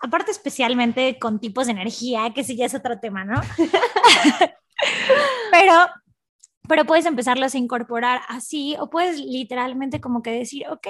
[0.00, 3.40] Aparte especialmente con tipos de energía, que sí ya es otro tema, ¿no?
[5.50, 5.86] pero,
[6.68, 10.86] pero puedes empezarlos a incorporar así o puedes literalmente como que decir, ok,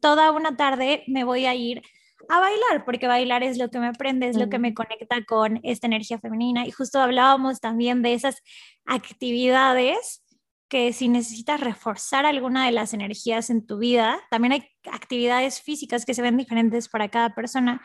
[0.00, 1.82] toda una tarde me voy a ir
[2.28, 5.60] a bailar, porque bailar es lo que me aprende, es lo que me conecta con
[5.62, 6.66] esta energía femenina.
[6.66, 8.42] Y justo hablábamos también de esas
[8.84, 10.22] actividades
[10.68, 16.04] que si necesitas reforzar alguna de las energías en tu vida, también hay actividades físicas
[16.04, 17.82] que se ven diferentes para cada persona,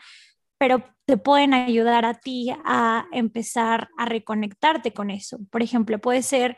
[0.62, 5.40] pero te pueden ayudar a ti a empezar a reconectarte con eso.
[5.50, 6.56] Por ejemplo, puede ser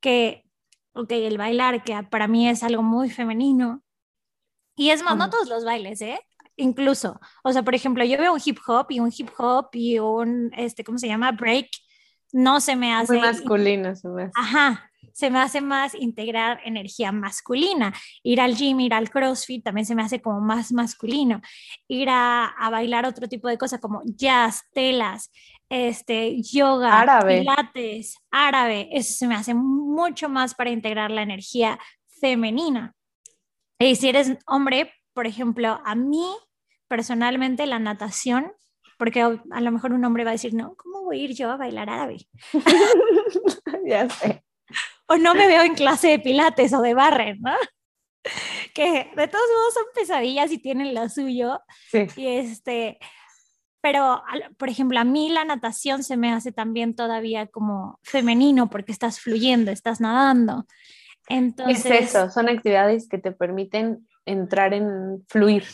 [0.00, 0.44] que,
[0.92, 3.82] ok, el bailar, que para mí es algo muy femenino,
[4.76, 6.20] y es más, no todos los bailes, ¿eh?
[6.56, 9.98] Incluso, o sea, por ejemplo, yo veo un hip hop y un hip hop y
[9.98, 11.32] un, este, ¿cómo se llama?
[11.32, 11.70] Break,
[12.34, 13.14] no se me hace...
[13.14, 14.32] Muy masculino, se me hace.
[14.34, 14.87] Ajá,
[15.18, 17.92] se me hace más integrar energía masculina.
[18.22, 21.40] Ir al gym, ir al CrossFit también se me hace como más masculino.
[21.88, 25.32] Ir a, bailar otro tipo de cosas como jazz, telas,
[25.68, 27.40] este, yoga, árabe.
[27.40, 31.80] pilates, árabe, eso se me hace mucho más para integrar la energía
[32.20, 32.94] femenina.
[33.80, 36.28] Y si eres hombre, por ejemplo, a mí
[36.86, 38.52] personalmente la natación,
[38.98, 41.50] porque a lo mejor un hombre va a decir, no, ¿cómo voy a ir yo
[41.50, 42.18] a bailar árabe?
[43.84, 44.44] ya sé
[45.08, 47.54] o no me veo en clase de pilates o de barren, ¿no?
[48.74, 51.60] Que de todos modos son pesadillas y tienen lo suyo.
[51.90, 52.06] Sí.
[52.16, 52.98] Y este,
[53.80, 54.22] pero
[54.58, 59.18] por ejemplo, a mí la natación se me hace también todavía como femenino porque estás
[59.18, 60.66] fluyendo, estás nadando.
[61.28, 65.64] Entonces, es eso, son actividades que te permiten entrar en fluir.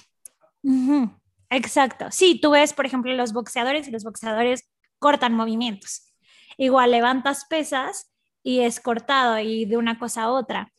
[1.50, 2.06] Exacto.
[2.10, 4.68] Sí, tú ves, por ejemplo, los boxeadores y los boxeadores
[4.98, 6.12] cortan movimientos.
[6.56, 8.13] Igual levantas pesas
[8.44, 10.70] y es cortado y de una cosa a otra.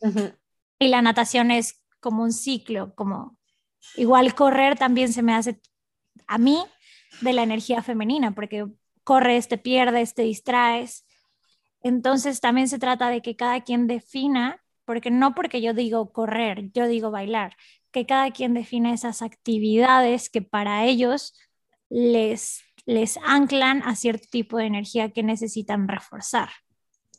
[0.78, 3.36] Y la natación es como un ciclo, como
[3.96, 5.60] igual correr también se me hace
[6.26, 6.64] a mí
[7.20, 8.66] de la energía femenina, porque
[9.04, 11.06] corres, te pierdes, te distraes.
[11.82, 16.70] Entonces también se trata de que cada quien defina, porque no porque yo digo correr,
[16.72, 17.56] yo digo bailar,
[17.90, 21.34] que cada quien defina esas actividades que para ellos
[21.88, 26.50] les, les anclan a cierto tipo de energía que necesitan reforzar.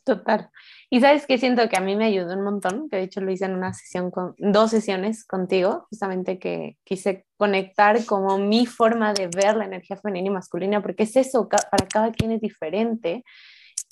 [0.08, 0.48] Total.
[0.88, 3.30] Y sabes que siento que a mí me ayudó un montón, que de hecho lo
[3.30, 9.12] hice en una sesión con dos sesiones contigo, justamente que quise conectar como mi forma
[9.12, 13.22] de ver la energía femenina y masculina, porque es eso, para cada quien es diferente.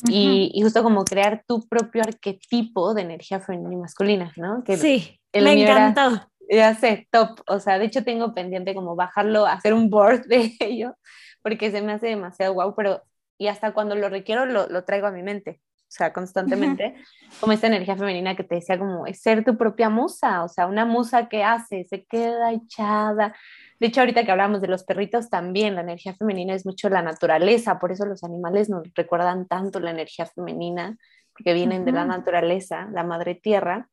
[0.09, 4.65] y, y, justo como crear tu propio arquetipo de energía femenina y masculina, ¿no?
[4.65, 6.31] Que sí, me encantó.
[6.49, 7.41] ya sé, top.
[7.47, 10.95] O sea, de hecho tengo pendiente como bajarlo, hacer un board de ello,
[11.43, 13.03] porque se me hace demasiado guau, pero
[13.37, 15.61] y hasta cuando lo requiero lo, lo traigo a mi mente
[15.97, 16.95] sea, constantemente,
[17.41, 20.67] como esta energía femenina que te decía, como es ser tu propia musa, o sea,
[20.67, 23.35] una musa que hace, se queda echada.
[23.81, 27.03] De hecho, ahorita que hablamos de los perritos, también la energía femenina es mucho la
[27.03, 30.97] naturaleza, por eso los animales nos recuerdan tanto la energía femenina,
[31.33, 33.89] porque vienen de la naturaleza, la madre tierra,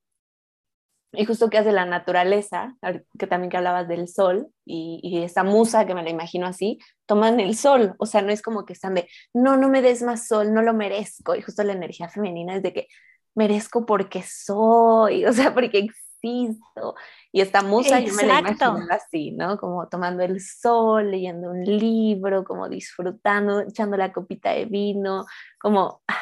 [1.15, 2.75] y justo que hace la naturaleza,
[3.19, 6.79] que también que hablabas del sol, y, y, esa musa que me la imagino así,
[7.05, 10.01] toman el sol, o sea, no es como que están de, no, no me des
[10.01, 12.87] más sol, no lo merezco, y justo la energía femenina es de que
[13.35, 16.95] merezco porque soy, o sea, porque existo,
[17.31, 19.57] y esta musa yo me la imagino así, ¿no?
[19.57, 25.25] Como tomando el sol, leyendo un libro, como disfrutando, echando la copita de vino,
[25.59, 26.21] como, ah,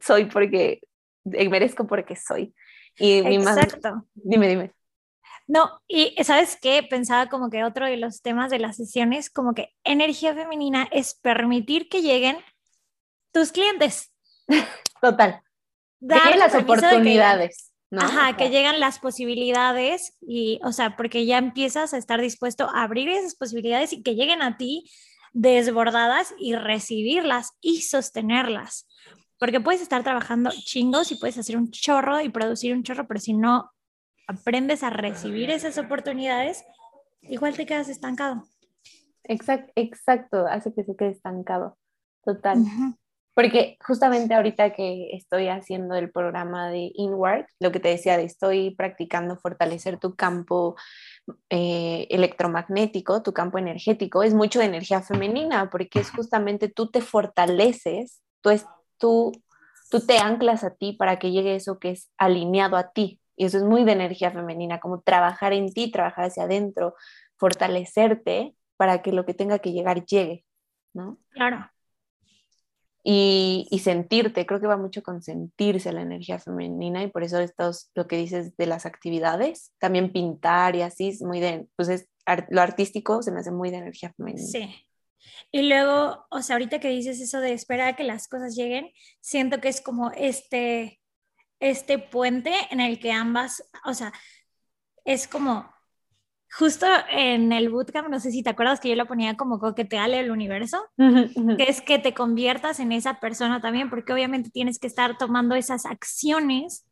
[0.00, 0.80] soy porque,
[1.32, 2.54] eh, merezco porque soy.
[2.98, 4.06] Y mi Exacto.
[4.14, 4.72] Dime, dime.
[5.46, 9.54] No, y sabes qué, pensaba como que otro de los temas de las sesiones, como
[9.54, 12.38] que energía femenina es permitir que lleguen
[13.32, 14.12] tus clientes.
[15.00, 15.42] Total.
[16.00, 17.72] Dar las oportunidades.
[17.98, 22.84] Ajá, que llegan las posibilidades y, o sea, porque ya empiezas a estar dispuesto a
[22.84, 24.90] abrir esas posibilidades y que lleguen a ti
[25.34, 28.86] desbordadas y recibirlas y sostenerlas.
[29.42, 33.18] Porque puedes estar trabajando chingos y puedes hacer un chorro y producir un chorro, pero
[33.18, 33.72] si no
[34.28, 36.64] aprendes a recibir esas oportunidades,
[37.22, 38.44] igual te quedas estancado.
[39.24, 41.76] Exacto, exacto, hace que se quede estancado,
[42.24, 42.58] total.
[43.34, 48.22] Porque justamente ahorita que estoy haciendo el programa de InWork, lo que te decía de
[48.22, 50.76] estoy practicando fortalecer tu campo
[51.50, 57.00] eh, electromagnético, tu campo energético, es mucho de energía femenina, porque es justamente tú te
[57.00, 58.66] fortaleces, tú, es,
[59.02, 59.32] tú,
[59.90, 63.20] tú te anclas a ti para que llegue eso que es alineado a ti.
[63.34, 66.94] Y eso es muy de energía femenina, como trabajar en ti, trabajar hacia adentro,
[67.36, 70.44] fortalecerte para que lo que tenga que llegar llegue,
[70.94, 71.18] ¿no?
[71.30, 71.68] Claro.
[73.02, 77.40] Y, y, sentirte, creo que va mucho con sentirse la energía femenina y por eso
[77.40, 81.88] estos, lo que dices de las actividades, también pintar y así, es muy de, pues
[81.88, 82.08] es,
[82.50, 84.46] lo artístico se me hace muy de energía femenina.
[84.46, 84.72] Sí,
[85.50, 88.90] y luego, o sea, ahorita que dices eso de esperar a que las cosas lleguen,
[89.20, 91.00] siento que es como este,
[91.60, 94.12] este puente en el que ambas, o sea,
[95.04, 95.70] es como
[96.52, 100.20] justo en el bootcamp, no sé si te acuerdas que yo lo ponía como coqueteale
[100.20, 104.86] el universo, que es que te conviertas en esa persona también, porque obviamente tienes que
[104.86, 106.86] estar tomando esas acciones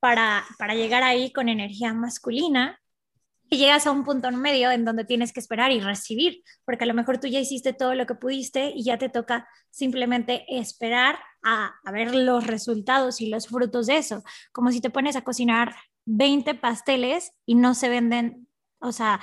[0.00, 2.80] para, para llegar ahí con energía masculina
[3.50, 6.84] y llegas a un punto en medio en donde tienes que esperar y recibir, porque
[6.84, 10.44] a lo mejor tú ya hiciste todo lo que pudiste y ya te toca simplemente
[10.48, 15.22] esperar a, ver los resultados y los frutos de eso, como si te pones a
[15.22, 18.48] cocinar 20 pasteles y no se venden,
[18.80, 19.20] o sea,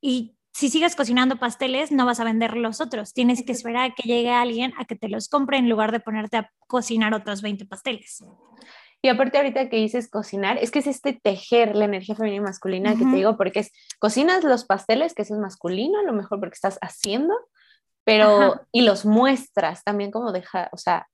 [0.00, 3.12] y si sigues cocinando pasteles, no vas a vender los otros.
[3.12, 5.98] Tienes que esperar a que llegue alguien a que te los compre en lugar de
[5.98, 8.22] ponerte a cocinar otros 20 pasteles.
[9.04, 12.46] Y aparte ahorita que dices cocinar, es que es este tejer la energía femenina y
[12.46, 16.14] masculina que te digo, porque es, cocinas los pasteles, que eso es masculino, a lo
[16.14, 17.34] mejor porque estás haciendo,
[18.04, 21.06] pero, y los muestras también como deja, o sea,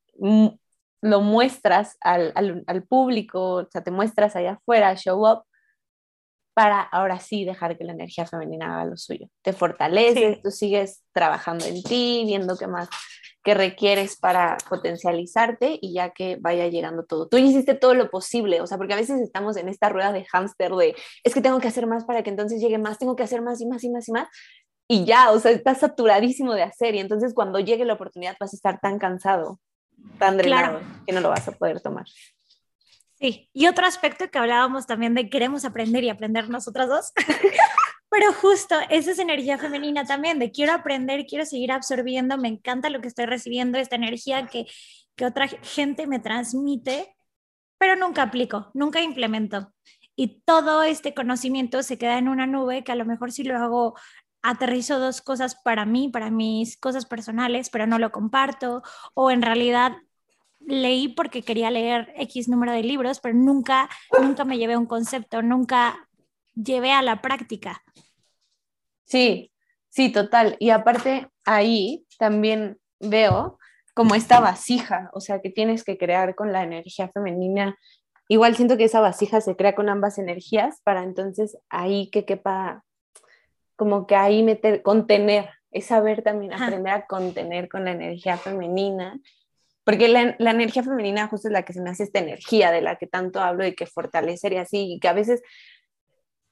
[1.01, 5.43] lo muestras al, al, al, público, o sea, te muestras allá afuera, show up,
[6.53, 9.27] para ahora sí dejar que la energía femenina haga lo suyo.
[9.41, 12.87] Te fortaleces, tú sigues trabajando en ti, viendo qué más
[13.43, 17.27] que requieres para potencializarte y ya que vaya llegando todo.
[17.27, 20.25] Tú hiciste todo lo posible, o sea, porque a veces estamos en esta rueda de
[20.25, 23.23] hámster de, es que tengo que hacer más para que entonces llegue más, tengo que
[23.23, 24.27] hacer más y más y más y más,
[24.87, 28.53] y ya, o sea, estás saturadísimo de hacer y entonces cuando llegue la oportunidad vas
[28.53, 29.59] a estar tan cansado,
[30.19, 32.05] tan drenado, que no lo vas a poder tomar.
[33.15, 37.13] Sí, y otro aspecto que hablábamos también de queremos aprender y aprender nosotras dos,
[38.11, 42.89] Pero justo, esa es energía femenina también, de quiero aprender, quiero seguir absorbiendo, me encanta
[42.89, 44.65] lo que estoy recibiendo, esta energía que,
[45.15, 47.15] que otra gente me transmite,
[47.77, 49.73] pero nunca aplico, nunca implemento.
[50.17, 53.57] Y todo este conocimiento se queda en una nube que a lo mejor si lo
[53.57, 53.95] hago,
[54.41, 59.41] aterrizo dos cosas para mí, para mis cosas personales, pero no lo comparto, o en
[59.41, 59.93] realidad
[60.59, 63.89] leí porque quería leer X número de libros, pero nunca,
[64.21, 66.09] nunca me llevé un concepto, nunca
[66.55, 67.83] llevé a la práctica.
[69.05, 69.51] Sí,
[69.89, 70.55] sí, total.
[70.59, 73.59] Y aparte ahí también veo
[73.93, 77.77] como esta vasija, o sea, que tienes que crear con la energía femenina.
[78.27, 82.85] Igual siento que esa vasija se crea con ambas energías para entonces ahí que quepa,
[83.75, 89.19] como que ahí meter, contener, es saber también aprender a contener con la energía femenina
[89.83, 92.81] porque la, la, energía femenina justo es la que se me hace esta energía de
[92.81, 95.41] la que tanto hablo y que fortalecer y así, y que a veces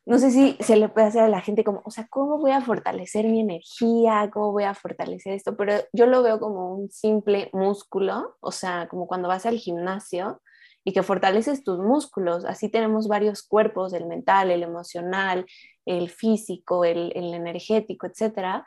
[0.05, 2.51] no sé si se le puede hacer a la gente como, o sea, ¿cómo voy
[2.51, 4.29] a fortalecer mi energía?
[4.33, 5.55] ¿Cómo voy a fortalecer esto?
[5.55, 10.41] Pero yo lo veo como un simple músculo, o sea, como cuando vas al gimnasio
[10.83, 12.45] y que fortaleces tus músculos.
[12.45, 15.45] Así tenemos varios cuerpos, el mental, el emocional,
[15.85, 18.63] el físico, el, el energético, etc.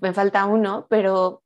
[0.00, 1.42] Me falta uno, pero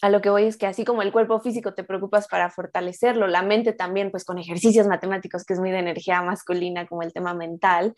[0.00, 3.26] a lo que voy es que así como el cuerpo físico te preocupas para fortalecerlo,
[3.26, 7.12] la mente también, pues con ejercicios matemáticos, que es muy de energía masculina, como el
[7.12, 7.94] tema mental,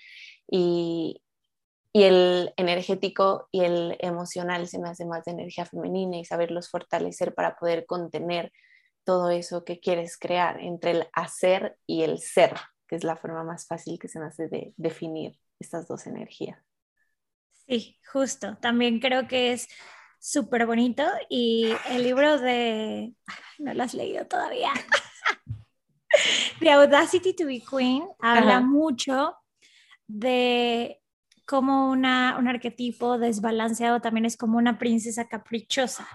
[0.48, 1.22] y,
[1.92, 6.70] y el energético y el emocional se me hace más de energía femenina y saberlos
[6.70, 8.52] fortalecer para poder contener
[9.04, 12.54] todo eso que quieres crear entre el hacer y el ser,
[12.88, 16.58] que es la forma más fácil que se me hace de definir estas dos energías.
[17.66, 18.56] Sí, justo.
[18.60, 19.68] También creo que es
[20.20, 23.14] súper bonito y el libro de,
[23.58, 24.70] no lo has leído todavía,
[26.60, 29.36] The Audacity to be Queen habla mucho
[30.06, 31.00] de
[31.46, 36.06] cómo una, un arquetipo desbalanceado también es como una princesa caprichosa.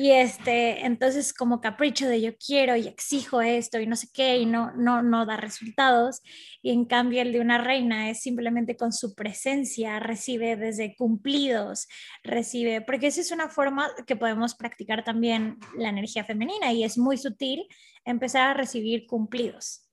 [0.00, 4.38] Y este, entonces como capricho de yo quiero y exijo esto y no sé qué
[4.38, 6.22] y no, no, no da resultados.
[6.62, 11.88] Y en cambio el de una reina es simplemente con su presencia, recibe desde cumplidos,
[12.22, 16.96] recibe, porque esa es una forma que podemos practicar también la energía femenina y es
[16.96, 17.66] muy sutil
[18.04, 19.90] empezar a recibir cumplidos.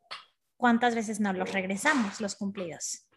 [0.55, 3.07] ¿Cuántas veces no los regresamos los cumplidos?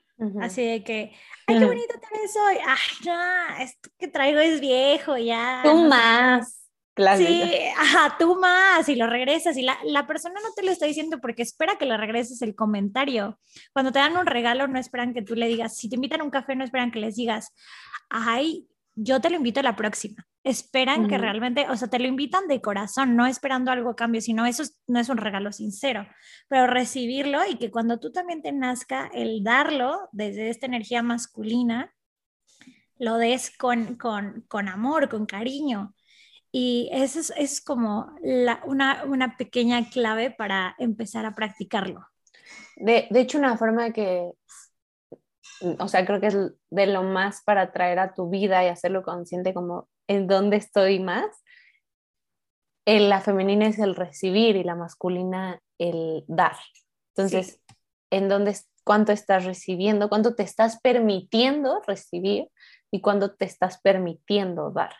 [0.40, 1.12] Así de que,
[1.46, 2.56] ay, qué bonito te ves hoy.
[2.66, 5.60] Ay, no, esto que traigo es viejo, ya.
[5.62, 6.67] Tú más.
[6.98, 7.42] Sí,
[7.76, 11.20] ajá, tú más y lo regresas y la, la, persona no te lo está diciendo
[11.20, 13.38] porque espera que le regreses el comentario.
[13.72, 16.24] Cuando te dan un regalo no esperan que tú le digas, si te invitan a
[16.24, 17.54] un café no esperan que les digas,
[18.10, 20.26] ay, yo te lo invito a la próxima.
[20.42, 24.20] Esperan que realmente, o sea, te lo invitan de corazón, no esperando algo a cambio,
[24.20, 26.06] sino eso no es un regalo sincero,
[26.48, 31.94] pero recibirlo y que cuando tú también te nazca el darlo desde esta energía masculina,
[32.98, 35.94] lo des con, con, con amor, con cariño
[36.50, 38.14] y eso es, como
[38.64, 42.06] una, pequeña clave para empezar a practicarlo.
[42.76, 44.30] De, de, hecho, una forma que,
[45.78, 46.36] o sea, creo que es
[46.70, 51.00] de lo más para traer a tu vida y hacerlo consciente como en dónde estoy
[51.00, 51.26] más.
[52.86, 56.56] En la femenina es el recibir y la masculina el dar.
[57.14, 57.60] Entonces,
[58.10, 62.48] en dónde, cuánto estás recibiendo, cuánto te estás permitiendo recibir
[62.90, 64.94] y cuánto te estás permitiendo dar.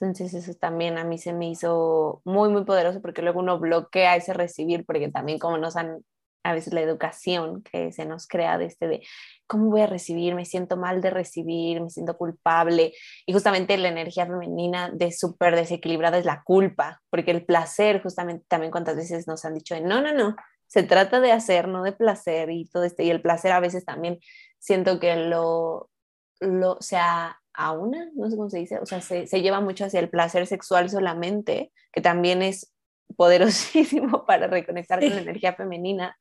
[0.00, 4.16] Entonces eso también a mí se me hizo muy, muy poderoso porque luego uno bloquea
[4.16, 6.04] ese recibir, porque también como nos han,
[6.42, 9.02] a veces la educación que se nos crea de este de,
[9.46, 10.34] ¿cómo voy a recibir?
[10.34, 12.92] Me siento mal de recibir, me siento culpable.
[13.26, 18.44] Y justamente la energía femenina de súper desequilibrada es la culpa, porque el placer, justamente
[18.48, 20.36] también cuántas veces nos han dicho, de, no, no, no,
[20.66, 23.84] se trata de hacer, no de placer y todo este, y el placer a veces
[23.84, 24.20] también
[24.60, 25.90] siento que lo,
[26.38, 29.60] lo, o sea, a una, no sé cómo se dice, o sea, se, se, lleva
[29.60, 32.72] mucho hacia el placer sexual solamente, que también es
[33.16, 36.16] poderosísimo para reconectar con la energía femenina,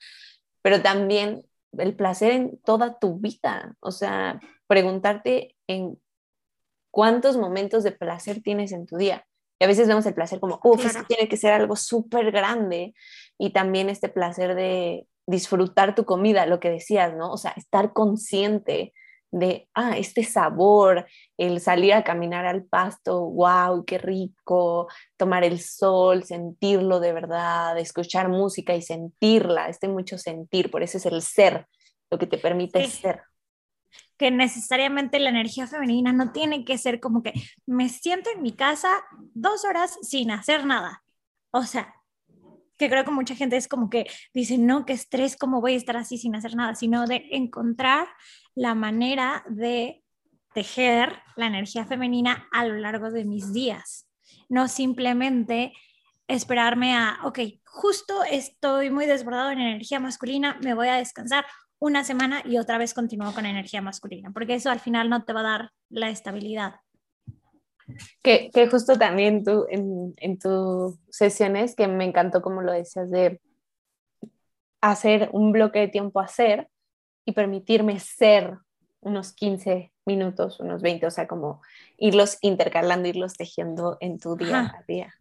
[0.61, 1.43] pero también
[1.77, 5.99] el placer en toda tu vida, o sea, preguntarte en
[6.91, 9.25] cuántos momentos de placer tienes en tu día.
[9.59, 12.93] Y a veces vemos el placer como, uff, tiene que ser algo súper grande.
[13.37, 17.31] Y también este placer de disfrutar tu comida, lo que decías, ¿no?
[17.31, 18.93] O sea, estar consciente
[19.31, 21.05] de, ah, este sabor,
[21.37, 24.87] el salir a caminar al pasto, wow, qué rico,
[25.17, 30.97] tomar el sol, sentirlo de verdad, escuchar música y sentirla, este mucho sentir, por eso
[30.97, 31.67] es el ser,
[32.09, 33.21] lo que te permite ser.
[34.17, 37.33] Que necesariamente la energía femenina no tiene que ser como que
[37.65, 38.89] me siento en mi casa
[39.33, 41.03] dos horas sin hacer nada.
[41.51, 41.95] O sea,
[42.79, 45.77] que creo que mucha gente es como que dice, no, qué estrés, ¿cómo voy a
[45.77, 46.75] estar así sin hacer nada?
[46.75, 48.07] Sino de encontrar
[48.59, 50.03] la manera de
[50.53, 54.05] tejer la energía femenina a lo largo de mis días.
[54.49, 55.71] No simplemente
[56.27, 61.45] esperarme a, ok, justo estoy muy desbordado en energía masculina, me voy a descansar
[61.79, 65.31] una semana y otra vez continúo con energía masculina, porque eso al final no te
[65.31, 66.81] va a dar la estabilidad.
[68.21, 73.09] Que, que justo también tú en, en tus sesiones, que me encantó como lo decías,
[73.09, 73.39] de
[74.81, 76.67] hacer un bloque de tiempo a hacer
[77.29, 78.57] y permitirme ser
[79.01, 81.61] unos 15 minutos, unos 20, o sea, como
[81.97, 85.13] irlos intercalando, irlos tejiendo en tu día a día.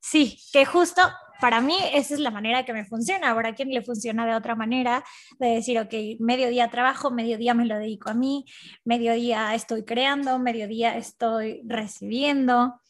[0.00, 1.02] Sí, que justo
[1.40, 3.30] para mí esa es la manera que me funciona.
[3.30, 5.04] Ahora, ¿a quién le funciona de otra manera?
[5.38, 8.44] De decir, ok, mediodía trabajo, mediodía me lo dedico a mí,
[8.84, 12.80] mediodía estoy creando, mediodía estoy recibiendo.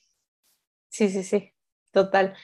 [0.89, 1.53] Sí, sí, sí,
[1.91, 2.35] total.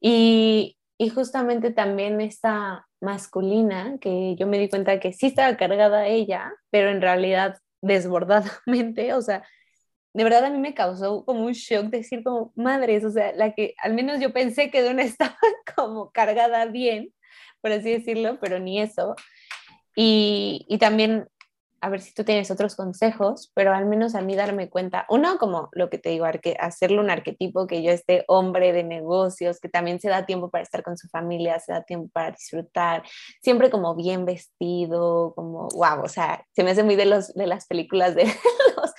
[0.00, 6.06] Y, y justamente también esta masculina, que yo me di cuenta que sí estaba cargada
[6.06, 9.44] ella, pero en realidad desbordadamente, o sea,
[10.14, 13.52] de verdad a mí me causó como un shock decir como, madres, o sea, la
[13.54, 15.36] que al menos yo pensé que de una estaba
[15.76, 17.12] como cargada bien,
[17.60, 19.14] por así decirlo, pero ni eso.
[19.96, 21.28] Y, y también
[21.82, 25.36] a ver si tú tienes otros consejos, pero al menos a mí darme cuenta, uno,
[25.36, 26.24] como lo que te digo,
[26.60, 30.62] hacerle un arquetipo que yo esté hombre de negocios, que también se da tiempo para
[30.62, 33.02] estar con su familia, se da tiempo para disfrutar,
[33.42, 37.48] siempre como bien vestido, como, wow, o sea, se me hace muy de, los, de
[37.48, 38.26] las películas de
[38.76, 38.92] los,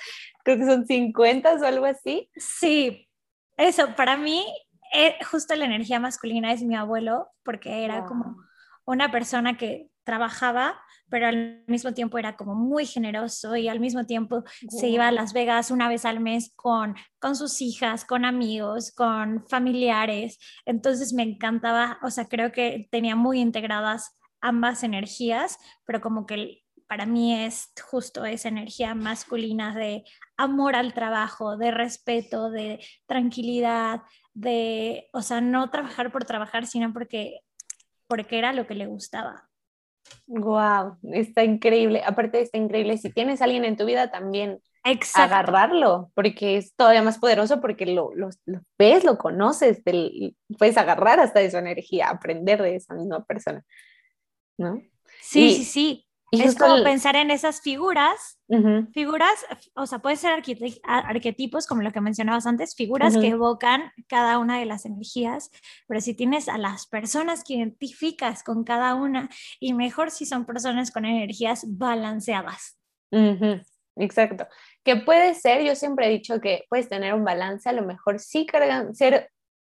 [0.44, 2.28] creo que son 50 o algo así.
[2.36, 3.08] Sí,
[3.56, 4.44] eso, para mí,
[4.92, 8.36] eh, justo la energía masculina es mi abuelo, porque era como
[8.84, 14.06] una persona que trabajaba, pero al mismo tiempo era como muy generoso y al mismo
[14.06, 18.24] tiempo se iba a Las Vegas una vez al mes con, con sus hijas, con
[18.24, 20.38] amigos, con familiares.
[20.66, 26.64] Entonces me encantaba, o sea, creo que tenía muy integradas ambas energías, pero como que
[26.86, 30.04] para mí es justo esa energía masculina de
[30.36, 34.02] amor al trabajo, de respeto, de tranquilidad,
[34.34, 37.40] de, o sea, no trabajar por trabajar, sino porque,
[38.06, 39.48] porque era lo que le gustaba.
[40.26, 42.02] Wow, está increíble.
[42.04, 44.60] Aparte está increíble, si tienes a alguien en tu vida también
[45.14, 48.10] agarrarlo, porque es todavía más poderoso porque lo,
[48.78, 49.82] ves, lo conoces,
[50.58, 53.64] puedes agarrar hasta de su energía, aprender de esa misma persona,
[54.58, 54.82] ¿no?
[55.20, 56.06] Sí, sí, sí
[56.40, 58.38] es como pensar en esas figuras,
[58.92, 59.32] figuras,
[59.74, 60.32] o sea, puede ser
[60.82, 65.50] arquetipos, como lo que mencionabas antes, figuras que evocan cada una de las energías,
[65.86, 69.28] pero si tienes a las personas que identificas con cada una,
[69.60, 72.78] y mejor si son personas con energías balanceadas.
[73.96, 74.46] Exacto.
[74.82, 78.18] Que puede ser, yo siempre he dicho que puedes tener un balance, a lo mejor
[78.18, 79.30] sí cargan, ser,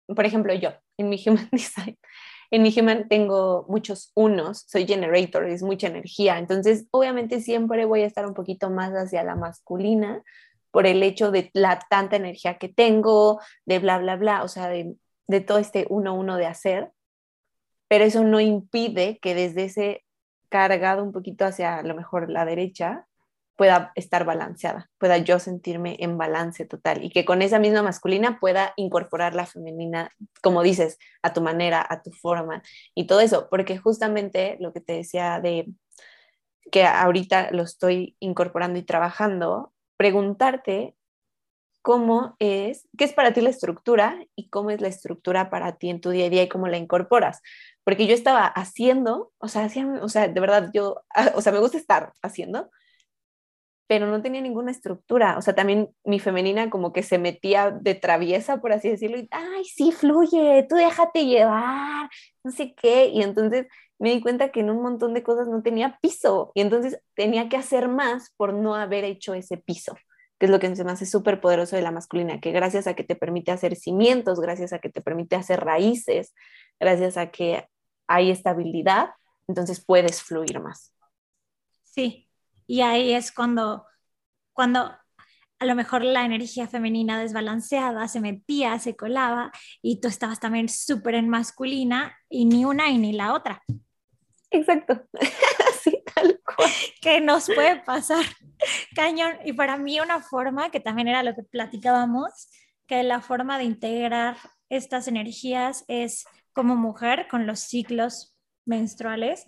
[0.07, 1.99] por ejemplo, yo, en mi Human Design,
[2.51, 8.03] en mi human tengo muchos unos, soy generator, es mucha energía, entonces obviamente siempre voy
[8.03, 10.23] a estar un poquito más hacia la masculina
[10.71, 14.69] por el hecho de la tanta energía que tengo, de bla, bla, bla, o sea,
[14.69, 14.95] de,
[15.27, 16.91] de todo este uno, uno de hacer,
[17.89, 20.05] pero eso no impide que desde ese
[20.49, 23.07] cargado un poquito hacia a lo mejor la derecha,
[23.61, 28.41] pueda estar balanceada, pueda yo sentirme en balance total y que con esa misma masculina
[28.41, 30.11] pueda incorporar la femenina,
[30.43, 32.63] como dices, a tu manera, a tu forma
[32.95, 35.67] y todo eso, porque justamente lo que te decía de
[36.73, 40.97] que ahorita lo estoy incorporando y trabajando, preguntarte
[41.83, 45.91] cómo es, qué es para ti la estructura y cómo es la estructura para ti
[45.91, 47.43] en tu día a día y cómo la incorporas.
[47.85, 51.03] Porque yo estaba haciendo, o sea, hacía, o sea, de verdad, yo,
[51.35, 52.71] o sea, me gusta estar haciendo,
[53.91, 55.36] pero no tenía ninguna estructura.
[55.36, 59.26] O sea, también mi femenina como que se metía de traviesa, por así decirlo, y,
[59.32, 62.09] ay, sí, fluye, tú déjate llevar,
[62.45, 63.09] no sé qué.
[63.09, 63.66] Y entonces
[63.99, 67.49] me di cuenta que en un montón de cosas no tenía piso y entonces tenía
[67.49, 69.97] que hacer más por no haber hecho ese piso,
[70.38, 72.95] que es lo que se me hace súper poderoso de la masculina, que gracias a
[72.95, 76.32] que te permite hacer cimientos, gracias a que te permite hacer raíces,
[76.78, 77.66] gracias a que
[78.07, 79.11] hay estabilidad,
[79.49, 80.95] entonces puedes fluir más.
[81.82, 82.30] Sí,
[82.71, 83.85] y ahí es cuando,
[84.53, 84.93] cuando
[85.59, 89.51] a lo mejor la energía femenina desbalanceada se metía, se colaba
[89.83, 93.64] y tú estabas también súper en masculina y ni una y ni la otra.
[94.53, 95.03] Exacto,
[95.68, 96.71] así tal cual.
[97.01, 98.25] Que nos puede pasar
[98.95, 99.33] cañón.
[99.45, 102.51] Y para mí una forma, que también era lo que platicábamos,
[102.87, 104.37] que la forma de integrar
[104.68, 109.45] estas energías es como mujer con los ciclos menstruales,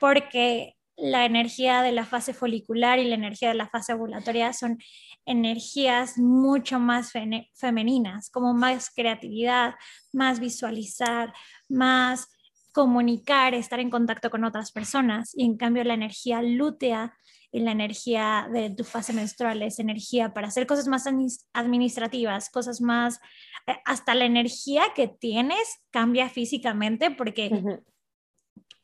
[0.00, 4.78] porque la energía de la fase folicular y la energía de la fase ovulatoria son
[5.26, 7.12] energías mucho más
[7.54, 9.74] femeninas, como más creatividad,
[10.12, 11.34] más visualizar,
[11.68, 12.28] más
[12.72, 15.32] comunicar, estar en contacto con otras personas.
[15.34, 17.14] Y en cambio la energía lútea
[17.52, 21.06] y la energía de tu fase menstrual es energía para hacer cosas más
[21.52, 23.18] administrativas, cosas más,
[23.66, 27.50] eh, hasta la energía que tienes cambia físicamente porque...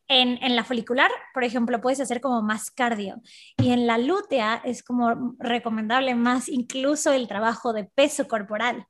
[0.08, 3.22] En, la folicular, por ejemplo, puedes hacer como más cardio
[3.56, 8.86] y en la lútea es como recomendable más incluso el trabajo de peso corporal,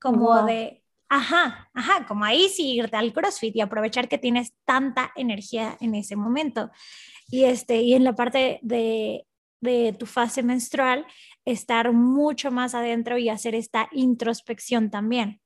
[0.00, 5.12] como de, ajá, ajá, como ahí sí irte al CrossFit y aprovechar que tienes tanta
[5.14, 6.70] energía en ese momento.
[7.28, 9.24] Y, este, y en la parte de,
[9.60, 11.06] de tu fase menstrual,
[11.44, 15.40] estar mucho más adentro y hacer esta introspección también.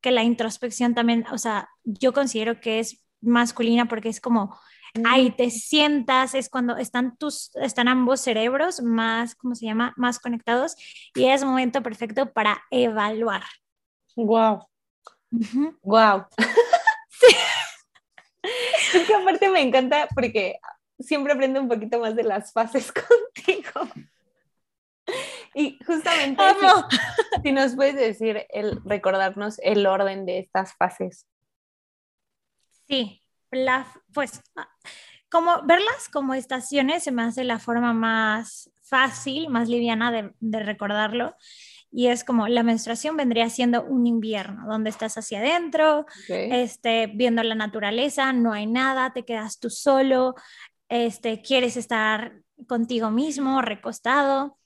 [0.00, 4.58] Que la introspección también, o sea, yo considero que es masculina porque es como
[5.04, 9.92] ahí te sientas, es cuando están tus, están ambos cerebros más, ¿cómo se llama?
[9.96, 10.76] Más conectados
[11.14, 13.42] y es momento perfecto para evaluar.
[14.16, 14.66] Wow.
[15.82, 16.26] Wow.
[17.18, 17.34] Sí.
[18.92, 20.58] Es que aparte me encanta porque
[20.98, 22.92] siempre aprendo un poquito más de las fases
[23.44, 23.88] contigo.
[25.54, 26.42] Y justamente
[27.42, 31.26] si, nos puedes decir el recordarnos el orden de estas fases.
[32.88, 33.22] Sí,
[34.12, 34.42] pues
[35.28, 40.60] como verlas como estaciones se me hace la forma más fácil, más liviana de, de
[40.60, 41.34] recordarlo
[41.96, 47.42] y es como la menstruación vendría siendo un invierno, donde estás hacia adentro, este, viendo
[47.42, 50.34] la naturaleza, no hay nada, te quedas tú solo,
[50.90, 54.58] este, quieres estar contigo mismo, recostado.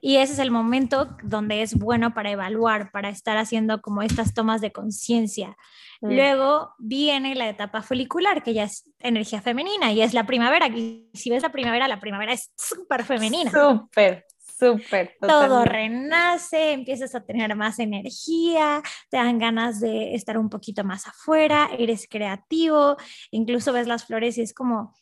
[0.00, 4.32] Y ese es el momento donde es bueno para evaluar, para estar haciendo como estas
[4.32, 5.56] tomas de conciencia.
[6.00, 6.14] Mm.
[6.14, 10.68] Luego viene la etapa folicular, que ya es energía femenina y es la primavera.
[10.68, 13.50] Y si ves la primavera, la primavera es súper femenina.
[13.50, 14.24] Súper.
[14.58, 15.16] Súper.
[15.20, 21.06] Todo renace, empiezas a tener más energía, te dan ganas de estar un poquito más
[21.06, 22.96] afuera, eres creativo,
[23.30, 24.94] incluso ves las flores y es como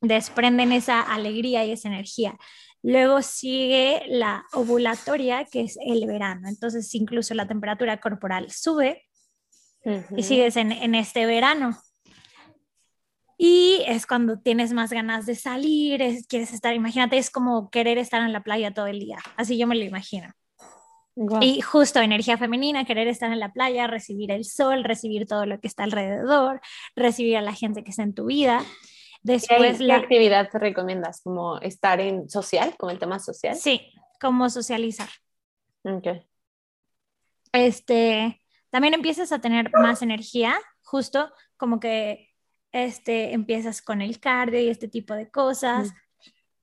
[0.00, 2.38] desprenden esa alegría y esa energía.
[2.86, 6.48] Luego sigue la ovulatoria, que es el verano.
[6.48, 9.02] Entonces, incluso la temperatura corporal sube
[10.16, 11.76] y sigues en, en este verano.
[13.36, 18.22] Y es cuando tienes más ganas de salir, quieres estar, imagínate, es como querer estar
[18.22, 20.32] en la playa todo el día, así yo me lo imagino.
[21.40, 25.58] Y justo energía femenina, querer estar en la playa, recibir el sol, recibir todo lo
[25.58, 26.60] que está alrededor,
[26.94, 28.62] recibir a la gente que está en tu vida.
[29.26, 29.96] Después, ¿Qué, la...
[29.96, 31.20] actividad te recomiendas?
[31.20, 33.56] ¿Como estar en social, como el tema social?
[33.56, 35.08] Sí, como socializar.
[35.82, 36.06] Ok.
[37.50, 42.28] Este, también empiezas a tener más energía, justo como que
[42.70, 45.92] este, empiezas con el cardio y este tipo de cosas,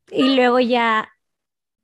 [0.10, 1.10] y luego ya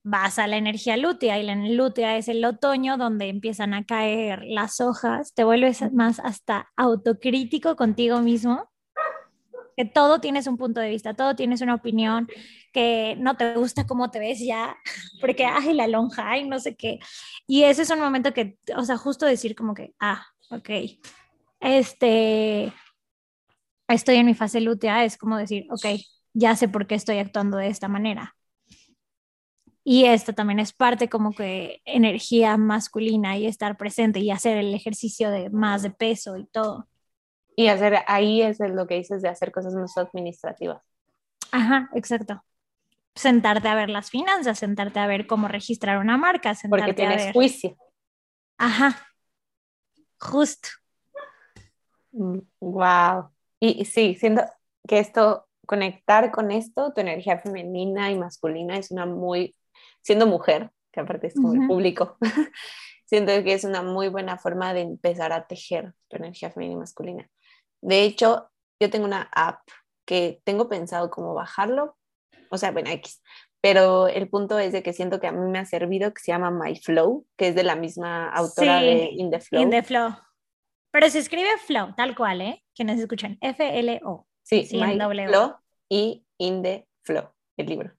[0.04, 4.44] vas a la energía lútea, y la lútea es el otoño donde empiezan a caer
[4.46, 8.70] las hojas, te vuelves más hasta autocrítico contigo mismo,
[9.86, 12.28] todo tienes un punto de vista, todo tienes una opinión,
[12.74, 14.78] que no te gusta cómo te ves ya,
[15.22, 17.00] porque, ay, la lonja, ay, no sé qué.
[17.48, 20.70] Y ese es un momento que, o sea, justo decir como que, ah, ok,
[21.60, 22.74] este,
[23.88, 25.86] estoy en mi fase lútea, es como decir, ok,
[26.34, 28.36] ya sé por qué estoy actuando de esta manera.
[29.84, 34.74] Y esto también es parte como que energía masculina y estar presente y hacer el
[34.76, 36.88] ejercicio de más de peso y todo.
[37.60, 40.82] Y hacer, ahí es lo que dices de hacer cosas más administrativas.
[41.52, 42.42] Ajá, exacto.
[43.16, 47.22] Sentarte a ver las finanzas, sentarte a ver cómo registrar una marca, sentarte Porque tienes
[47.22, 47.34] a ver.
[47.34, 47.76] juicio.
[48.58, 49.06] Ajá,
[50.22, 50.70] justo.
[52.14, 53.24] Wow.
[53.24, 53.30] Mm,
[53.60, 54.44] y, sí, siento
[54.88, 59.54] que esto, conectar con esto, tu energía femenina y masculina es una muy,
[60.02, 62.18] siendo mujer, que aparte es como el público,
[63.06, 66.80] siento que es una muy buena forma de empezar a tejer tu energía femenina y
[66.80, 67.30] masculina.
[67.82, 68.50] De hecho,
[68.80, 69.62] yo tengo una app
[70.06, 71.98] que tengo pensado como bajarlo,
[72.50, 73.22] o sea, bueno, X,
[73.62, 76.32] pero el punto es de que siento que a mí me ha servido que se
[76.32, 79.62] llama My Flow, que es de la misma autora de In the Flow.
[79.62, 80.16] In the Flow.
[80.92, 82.64] Pero se escribe flow, tal cual, ¿eh?
[82.74, 84.28] Quienes escuchan, F-L-O.
[84.44, 85.56] Sí, sí Flow
[85.88, 87.92] y In the Flow, el libro.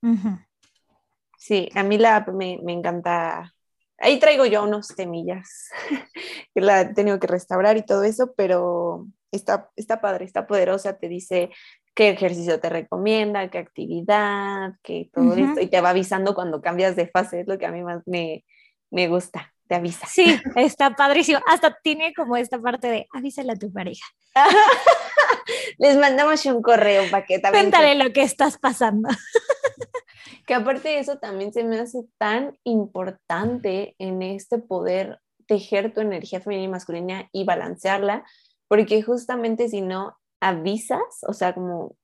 [1.36, 3.54] Sí, a mí la me, me encanta.
[3.98, 5.68] Ahí traigo yo unos temillas
[6.54, 10.98] que la he tenido que restaurar y todo eso, pero está, está padre, está poderosa,
[10.98, 11.50] te dice
[11.94, 16.96] qué ejercicio te recomienda, qué actividad, qué todo esto, y te va avisando cuando cambias
[16.96, 18.44] de fase, es lo que a mí más me,
[18.90, 20.04] me gusta te avisa.
[20.08, 21.38] Sí, está padrísimo.
[21.46, 24.04] Hasta tiene como esta parte de avísale a tu pareja.
[25.78, 27.70] Les mandamos un correo para que también.
[27.70, 29.08] Cuéntale lo que estás pasando.
[30.46, 36.00] que aparte de eso también se me hace tan importante en este poder tejer tu
[36.00, 38.24] energía femenina y masculina y balancearla,
[38.70, 41.96] porque justamente si no avisas, o sea, como,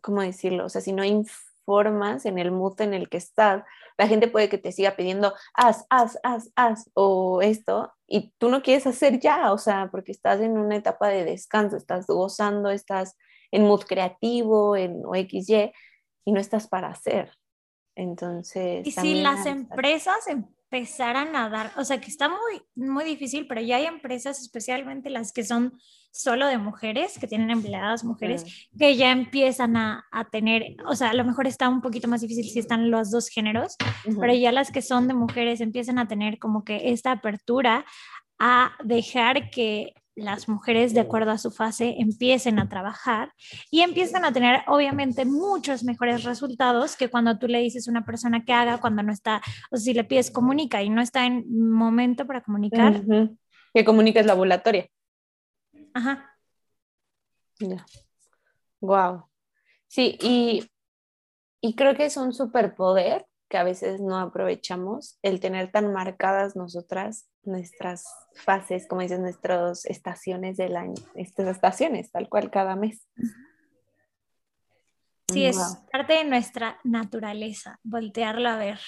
[0.00, 0.64] ¿cómo decirlo?
[0.64, 3.62] O sea, si no informas en el mood en el que estás,
[3.98, 8.48] la gente puede que te siga pidiendo, haz, haz, haz, haz, o esto, y tú
[8.48, 12.70] no quieres hacer ya, o sea, porque estás en una etapa de descanso, estás gozando,
[12.70, 13.18] estás
[13.50, 15.72] en mood creativo, en XY,
[16.24, 17.36] y no estás para hacer.
[17.96, 18.86] Entonces.
[18.86, 20.26] Y si las empresas
[20.74, 25.08] empezaran a dar, o sea, que está muy, muy difícil, pero ya hay empresas, especialmente
[25.08, 25.78] las que son
[26.10, 31.10] solo de mujeres, que tienen empleadas mujeres, que ya empiezan a, a, tener, o sea,
[31.10, 33.76] a lo mejor está un poquito más difícil si están los dos géneros,
[34.20, 37.84] pero ya las que son de mujeres empiezan a tener como que esta apertura
[38.40, 43.32] a dejar que las mujeres, de acuerdo a su fase, empiecen a trabajar
[43.70, 48.04] y empiezan a tener, obviamente, muchos mejores resultados que cuando tú le dices a una
[48.04, 51.44] persona que haga, cuando no está, o si le pides comunica y no está en
[51.70, 53.02] momento para comunicar,
[53.72, 54.88] Que comunicas la ovulatoria.
[55.94, 56.30] Ajá.
[57.58, 57.84] Ya.
[58.80, 59.24] Wow.
[59.88, 60.70] Sí, y,
[61.60, 66.56] y creo que es un superpoder que a veces no aprovechamos, el tener tan marcadas
[66.56, 73.06] nosotras nuestras fases, como dices, nuestras estaciones del año, estas estaciones, tal cual cada mes.
[75.28, 75.56] Sí, es
[75.92, 78.80] parte de nuestra naturaleza, voltearlo a ver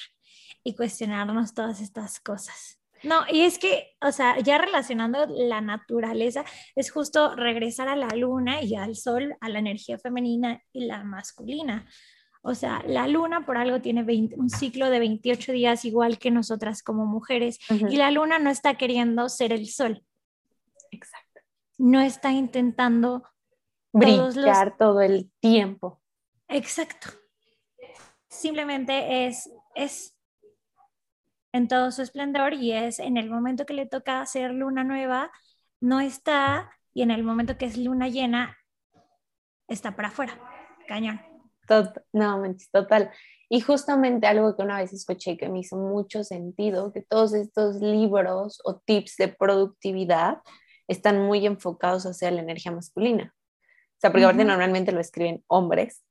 [0.64, 2.80] y cuestionarnos todas estas cosas.
[3.04, 6.44] No, y es que, o sea, ya relacionando la naturaleza,
[6.74, 11.04] es justo regresar a la luna y al sol, a la energía femenina y la
[11.04, 11.86] masculina.
[12.48, 16.80] O sea, la luna por algo tiene un ciclo de 28 días igual que nosotras
[16.80, 20.04] como mujeres y la luna no está queriendo ser el sol.
[20.92, 21.40] Exacto.
[21.76, 23.24] No está intentando
[23.92, 26.00] brillar todo el tiempo.
[26.46, 27.08] Exacto.
[28.28, 30.16] Simplemente es, es
[31.50, 35.32] en todo su esplendor y es en el momento que le toca hacer luna nueva,
[35.80, 38.56] no está y en el momento que es luna llena,
[39.66, 40.38] está para afuera.
[40.86, 41.35] Cañón.
[42.12, 42.42] No,
[42.72, 43.10] total.
[43.48, 47.76] Y justamente algo que una vez escuché que me hizo mucho sentido, que todos estos
[47.76, 50.38] libros o tips de productividad
[50.88, 53.34] están muy enfocados hacia la energía masculina.
[53.34, 56.02] O sea, porque normalmente lo escriben hombres.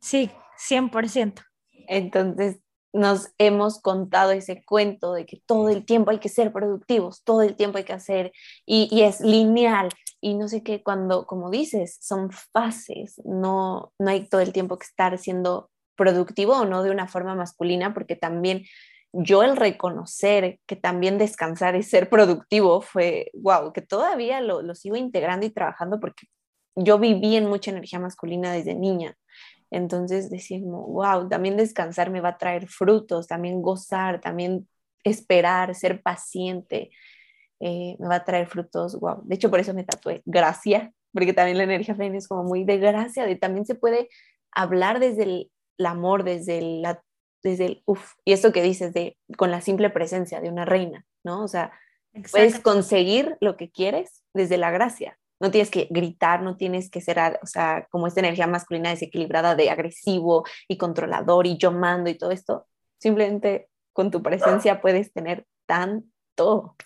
[0.00, 0.30] Sí,
[0.68, 1.42] 100%.
[1.88, 2.60] Entonces,
[2.92, 7.42] nos hemos contado ese cuento de que todo el tiempo hay que ser productivos, todo
[7.42, 8.32] el tiempo hay que hacer,
[8.66, 9.88] y, y, es lineal,
[10.22, 14.78] y no sé qué, cuando, como dices, son fases, no, no hay todo el tiempo
[14.78, 18.62] que estar siendo productivo o no de una forma masculina, porque también
[19.12, 24.76] yo el reconocer que también descansar y ser productivo fue, wow, que todavía lo, lo
[24.76, 26.28] sigo integrando y trabajando porque
[26.76, 29.16] yo viví en mucha energía masculina desde niña.
[29.72, 34.68] Entonces decimos, wow, también descansar me va a traer frutos, también gozar, también
[35.02, 36.90] esperar, ser paciente,
[37.62, 39.22] eh, me va a traer frutos, wow.
[39.24, 42.64] De hecho, por eso me tatué gracia, porque también la energía femenina es como muy
[42.64, 44.08] de gracia, de también se puede
[44.50, 45.50] hablar desde el,
[45.84, 47.02] amor, desde el, la,
[47.42, 51.06] desde el, uff, y esto que dices de con la simple presencia de una reina,
[51.24, 51.42] ¿no?
[51.42, 51.72] O sea,
[52.30, 57.00] puedes conseguir lo que quieres desde la gracia no tienes que gritar, no tienes que
[57.00, 62.08] ser, o sea, como esta energía masculina desequilibrada de agresivo y controlador y yo mando
[62.08, 62.68] y todo esto.
[63.00, 66.76] Simplemente con tu presencia puedes tener tanto.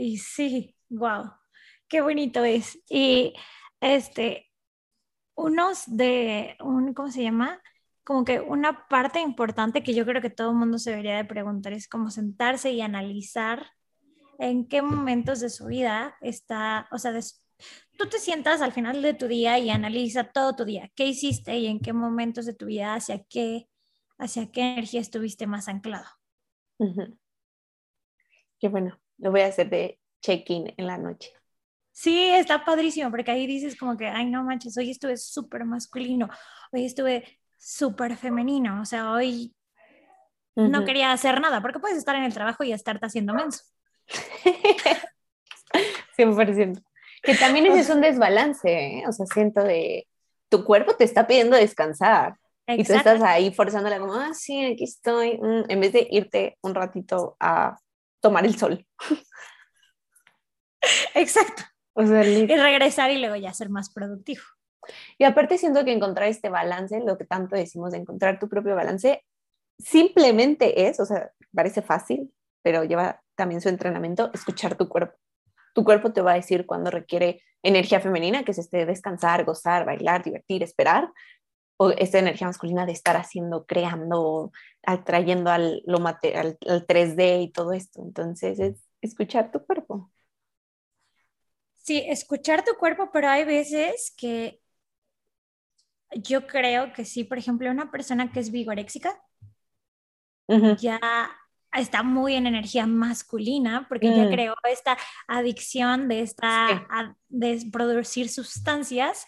[0.00, 1.24] Y sí, wow,
[1.88, 2.78] qué bonito es.
[2.88, 3.34] Y
[3.80, 4.48] este,
[5.34, 7.60] unos de, un, ¿cómo se llama?
[8.04, 11.24] Como que una parte importante que yo creo que todo el mundo se debería de
[11.24, 13.72] preguntar es cómo sentarse y analizar
[14.38, 17.12] en qué momentos de su vida está, o sea,
[17.98, 21.58] tú te sientas al final de tu día y analiza todo tu día, qué hiciste
[21.58, 23.68] y en qué momentos de tu vida, hacia qué,
[24.16, 26.06] hacia qué energía estuviste más anclado.
[28.60, 31.32] Qué bueno, lo voy a hacer de check-in en la noche.
[31.92, 36.28] Sí, está padrísimo, porque ahí dices como que, ay, no manches, hoy estuve súper masculino,
[36.72, 39.54] hoy estuve súper femenino, o sea, hoy
[40.54, 43.62] no quería hacer nada, porque puedes estar en el trabajo y estarte haciendo menso.
[46.16, 46.82] 100%.
[47.22, 49.04] Que también ese es un desbalance, ¿eh?
[49.06, 50.08] o sea, siento de,
[50.48, 52.34] tu cuerpo te está pidiendo descansar.
[52.66, 56.58] Y tú estás ahí forzándola como, ah, sí, aquí estoy, mm", en vez de irte
[56.60, 57.78] un ratito a
[58.20, 58.86] tomar el sol.
[61.14, 61.62] Exacto.
[61.94, 64.42] O sea, y regresar y luego ya ser más productivo.
[65.18, 68.76] Y aparte siento que encontrar este balance, lo que tanto decimos de encontrar tu propio
[68.76, 69.24] balance,
[69.78, 75.16] simplemente es, o sea, parece fácil, pero lleva también su entrenamiento, escuchar tu cuerpo.
[75.74, 79.84] Tu cuerpo te va a decir cuando requiere energía femenina, que es este descansar, gozar,
[79.84, 81.10] bailar, divertir, esperar,
[81.78, 84.52] o esta energía masculina de estar haciendo, creando,
[84.82, 88.02] atrayendo al, lo al, 3D y todo esto.
[88.02, 90.10] Entonces, es escuchar tu cuerpo.
[91.74, 94.60] Sí, escuchar tu cuerpo, pero hay veces que
[96.16, 99.22] yo creo que sí, por ejemplo, una persona que es vigoréxica,
[100.80, 100.98] ya
[101.72, 104.30] está muy en energía masculina porque ya mm.
[104.30, 104.96] creó esta
[105.28, 106.88] adicción de, esta,
[107.28, 109.26] de producir sustancias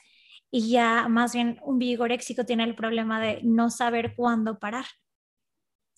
[0.50, 4.84] y ya más bien un vigoréxico tiene el problema de no saber cuándo parar.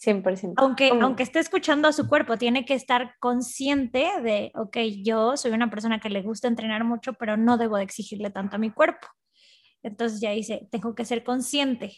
[0.05, 0.55] 100%.
[0.57, 5.53] Aunque, aunque esté escuchando a su cuerpo, tiene que estar consciente de, ok, yo soy
[5.53, 8.71] una persona que le gusta entrenar mucho, pero no debo de exigirle tanto a mi
[8.71, 9.07] cuerpo.
[9.83, 11.97] Entonces ya dice, tengo que ser consciente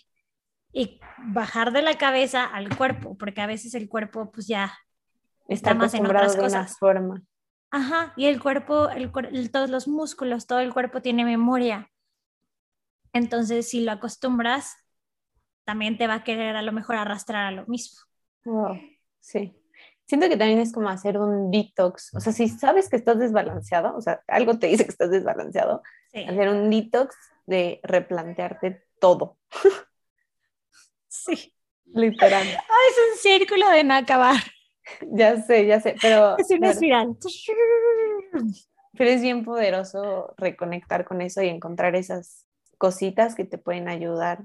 [0.73, 4.75] y bajar de la cabeza al cuerpo, porque a veces el cuerpo pues ya
[5.49, 6.77] está, más en otras cosas.
[6.79, 7.23] forma.
[7.71, 11.91] Ajá, y el cuerpo, el, todos los músculos, todo el cuerpo tiene memoria.
[13.15, 14.77] Entonces, si lo acostumbras,
[15.65, 18.01] también te va a querer a lo mejor arrastrar a lo mismo.
[18.45, 18.79] Wow,
[19.21, 19.57] sí.
[20.05, 22.15] siento que también es como hacer un detox.
[22.15, 25.83] O sea, si sabes que estás desbalanceado, o sea, algo te dice que estás desbalanceado,
[26.13, 29.39] hacer un detox de replantearte todo.
[31.17, 31.55] Sí.
[31.87, 32.45] Literal.
[32.45, 34.37] es un círculo de no acabar.
[35.11, 36.37] Ya sé, ya sé, pero...
[36.37, 37.17] Es una espiral.
[38.97, 42.47] Pero es bien poderoso reconectar con eso y encontrar esas
[42.79, 44.45] cositas que te pueden ayudar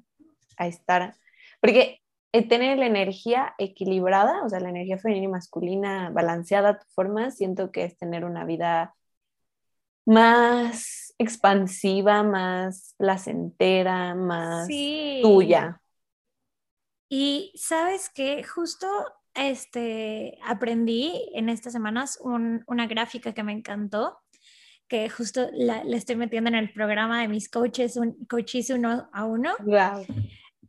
[0.57, 1.15] a estar,
[1.61, 2.01] porque
[2.31, 6.85] eh, tener la energía equilibrada, o sea, la energía femenina y masculina balanceada a tu
[6.89, 8.93] forma, siento que es tener una vida
[10.05, 15.81] más expansiva, más placentera, más tuya.
[17.09, 18.87] Y sabes que justo
[19.33, 24.19] este, aprendí en estas semanas una gráfica que me encantó,
[24.89, 29.23] que justo la, estoy metiendo en el programa de mis coaches, un, coaches uno a
[29.23, 29.53] uno.
[29.59, 30.05] Wow.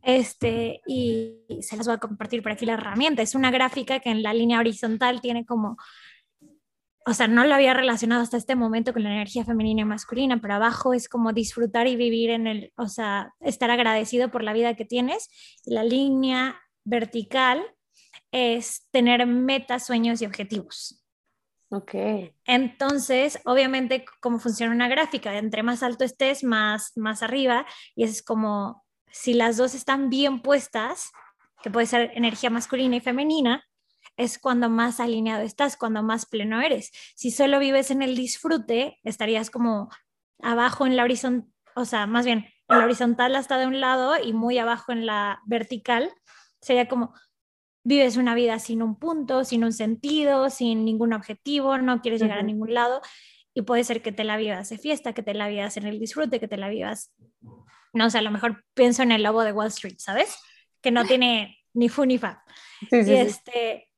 [0.03, 3.21] Este, y se las voy a compartir por aquí la herramienta.
[3.21, 5.77] Es una gráfica que en la línea horizontal tiene como,
[7.05, 10.39] o sea, no lo había relacionado hasta este momento con la energía femenina y masculina,
[10.39, 14.53] pero abajo es como disfrutar y vivir en el, o sea, estar agradecido por la
[14.53, 15.29] vida que tienes.
[15.65, 17.63] Y la línea vertical
[18.31, 21.00] es tener metas, sueños y objetivos.
[21.73, 21.95] Ok.
[22.45, 27.65] Entonces, obviamente, cómo funciona una gráfica, entre más alto estés, más, más arriba,
[27.95, 31.11] y es como si las dos están bien puestas,
[31.63, 33.63] que puede ser energía masculina y femenina,
[34.17, 36.91] es cuando más alineado estás, cuando más pleno eres.
[37.15, 39.89] Si solo vives en el disfrute, estarías como
[40.41, 44.21] abajo en la horizontal, o sea, más bien en la horizontal hasta de un lado
[44.21, 46.11] y muy abajo en la vertical.
[46.59, 47.13] Sería como
[47.83, 52.39] vives una vida sin un punto, sin un sentido, sin ningún objetivo, no quieres llegar
[52.39, 53.01] a ningún lado
[53.53, 55.99] y puede ser que te la vivas de fiesta, que te la vivas en el
[55.99, 57.11] disfrute, que te la vivas
[57.93, 60.37] no sé, a lo mejor pienso en el lobo de Wall Street, ¿sabes?
[60.81, 62.43] Que no tiene ni fu ni fa.
[62.89, 63.89] Sí, sí, y este,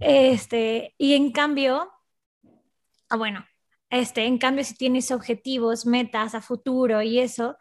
[0.00, 1.90] este, y en cambio,
[3.08, 3.46] ah, bueno,
[3.90, 7.56] este, en cambio, si tienes objetivos, metas a futuro y eso,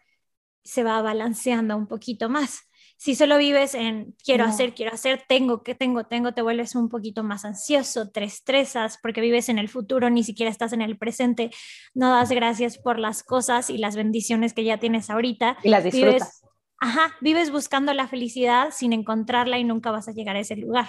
[0.64, 2.70] se va balanceando un poquito más.
[2.98, 6.90] Si solo vives en quiero hacer, quiero hacer, tengo, que tengo, tengo, te vuelves un
[6.90, 10.98] poquito más ansioso, te estresas porque vives en el futuro, ni siquiera estás en el
[10.98, 11.52] presente,
[11.94, 15.58] no das gracias por las cosas y las bendiciones que ya tienes ahorita.
[15.64, 16.12] Y las disfrutas.
[16.12, 16.42] Vives,
[16.80, 20.88] ajá, vives buscando la felicidad sin encontrarla y nunca vas a llegar a ese lugar.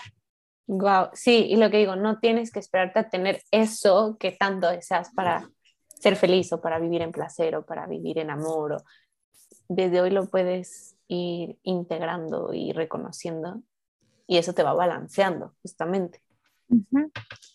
[0.67, 4.71] Wow, sí, y lo que digo, no tienes que esperarte a tener eso que tanto
[4.71, 5.49] deseas para
[5.89, 8.73] ser feliz o para vivir en placer o para vivir en amor.
[8.73, 8.85] O
[9.69, 13.63] desde hoy lo puedes ir integrando y reconociendo
[14.27, 16.23] y eso te va balanceando justamente.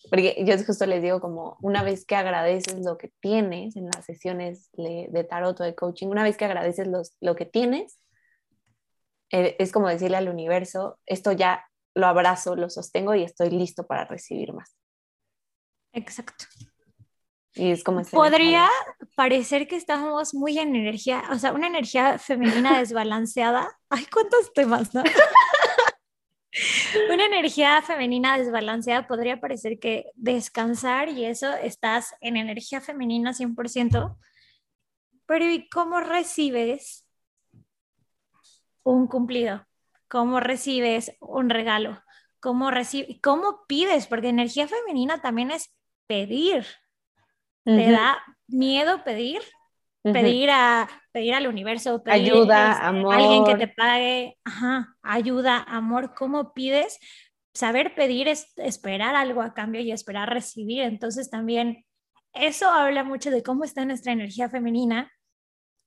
[0.10, 4.06] Porque yo justo les digo como una vez que agradeces lo que tienes en las
[4.06, 6.88] sesiones de tarot o de coaching, una vez que agradeces
[7.22, 7.99] lo que tienes,
[9.32, 13.86] eh, es como decirle al universo, esto ya lo abrazo, lo sostengo y estoy listo
[13.86, 14.76] para recibir más.
[15.91, 16.45] Exacto.
[17.56, 18.68] Y es como Podría
[19.16, 23.80] parecer que estamos muy en energía, o sea, una energía femenina desbalanceada.
[23.89, 25.04] Ay, cuántos temas, ¿no?
[27.12, 34.18] una energía femenina desbalanceada podría parecer que descansar y eso estás en energía femenina 100%,
[35.26, 37.08] pero ¿y cómo recibes
[38.84, 39.66] un cumplido?
[40.08, 42.04] ¿Cómo recibes un regalo?
[42.39, 44.06] ¿Cómo, recibes, cómo pides?
[44.08, 45.74] Porque energía femenina también es
[46.08, 46.66] pedir
[47.64, 49.41] te da miedo pedir,
[50.03, 53.16] pedir, a, pedir al universo, pedir ayuda, este, amor.
[53.16, 56.99] alguien que te pague, ajá, ayuda, amor, ¿cómo pides?
[57.53, 60.82] Saber pedir es esperar algo a cambio y esperar recibir.
[60.82, 61.86] Entonces también
[62.34, 65.11] eso habla mucho de cómo está nuestra energía femenina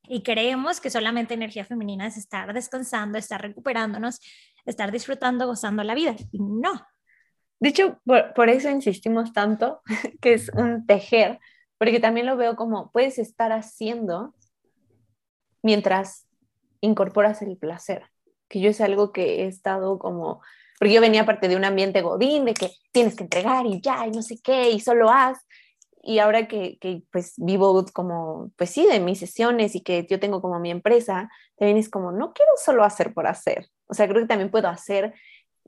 [0.09, 4.21] y creemos que solamente energía femenina es estar descansando, estar recuperándonos,
[4.65, 6.15] estar disfrutando, gozando la vida.
[6.31, 6.87] Y no.
[7.59, 9.81] De hecho, por, por eso insistimos tanto
[10.21, 11.41] que es un tejer,
[11.79, 14.35] porque también lo veo como puedes estar haciendo
[15.63, 16.27] mientras
[16.81, 18.05] incorporas el placer,
[18.49, 20.41] que yo es algo que he estado como,
[20.79, 24.07] porque yo venía parte de un ambiente godín, de que tienes que entregar y ya,
[24.07, 25.39] y no sé qué, y solo haz,
[26.03, 30.21] y ahora que, que, pues vivo como, pues sí, de mis sesiones y que yo
[30.21, 34.07] tengo como mi empresa, también es como, no quiero solo hacer por hacer, o sea,
[34.09, 35.15] creo que también puedo hacer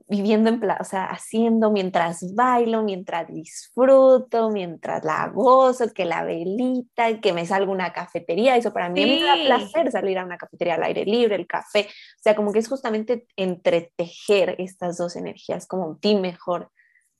[0.09, 7.21] viviendo en, o sea, haciendo mientras bailo, mientras disfruto, mientras la gozo, que la velita,
[7.21, 10.75] que me salga una cafetería, eso para mí me da placer salir a una cafetería
[10.75, 15.67] al aire libre, el café, o sea, como que es justamente entretejer estas dos energías,
[15.67, 16.71] como ti mejor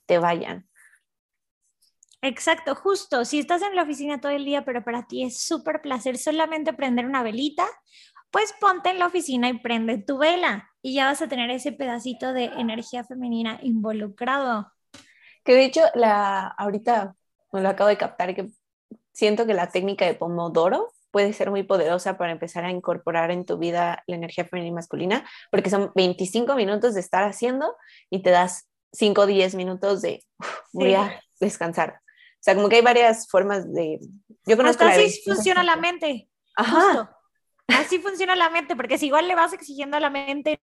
[0.08, 0.68] te vayan.
[2.22, 3.24] Exacto, justo.
[3.24, 6.74] Si estás en la oficina todo el día, pero para ti es súper placer solamente
[6.74, 7.66] prender una velita,
[8.32, 11.72] pues ponte en la oficina y prende tu vela y ya vas a tener ese
[11.72, 14.72] pedacito de energía femenina involucrado.
[15.44, 17.16] Que de hecho, la, ahorita
[17.52, 18.50] me lo acabo de captar, que
[19.12, 23.46] siento que la técnica de Pomodoro puede ser muy poderosa para empezar a incorporar en
[23.46, 27.76] tu vida la energía femenina y masculina, porque son 25 minutos de estar haciendo
[28.10, 30.24] y te das 5 o 10 minutos de
[30.72, 32.02] voy a descansar.
[32.02, 34.00] O sea, como que hay varias formas de...
[34.46, 36.30] Yo conozco Hasta así funciona la mente.
[36.56, 37.18] Ajá.
[37.68, 40.60] Así funciona la mente, porque si igual le vas exigiendo a la mente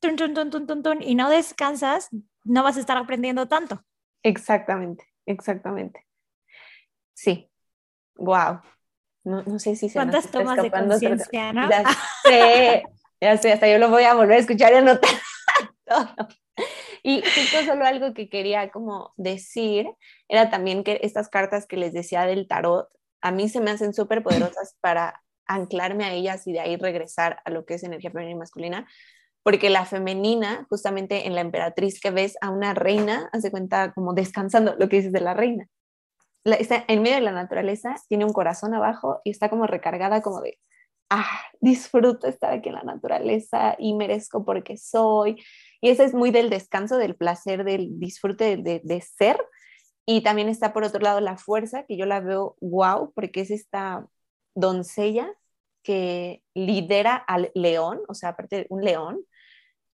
[0.00, 2.10] tun, tun, tun, y no descansas,
[2.44, 3.84] no vas a estar aprendiendo tanto.
[4.22, 6.06] Exactamente, exactamente.
[7.14, 7.50] Sí.
[8.16, 8.60] Wow.
[9.24, 11.70] No, no sé si se ¿Cuántas tomas de conciencia, no?
[11.70, 11.84] Ya
[12.24, 12.84] sé,
[13.20, 15.10] ya sé, hasta yo lo voy a volver a escuchar y anotar
[17.02, 19.86] Y justo solo algo que quería como decir
[20.28, 22.88] era también que estas cartas que les decía del tarot,
[23.20, 27.40] a mí se me hacen súper poderosas para anclarme a ellas y de ahí regresar
[27.44, 28.88] a lo que es energía femenina y masculina,
[29.44, 34.14] porque la femenina, justamente en la emperatriz que ves a una reina, hace cuenta como
[34.14, 35.68] descansando, lo que dices de la reina.
[36.44, 40.40] está en medio de la naturaleza, tiene un corazón abajo y está como recargada como
[40.40, 40.58] de,
[41.10, 41.28] ah,
[41.60, 45.42] disfruto estar aquí en la naturaleza y merezco porque soy.
[45.82, 49.38] Y eso es muy del descanso, del placer, del disfrute de, de ser.
[50.06, 53.50] Y también está por otro lado la fuerza, que yo la veo wow, porque es
[53.50, 54.06] esta
[54.54, 55.30] doncella
[55.82, 59.20] que lidera al león, o sea, aparte de un león,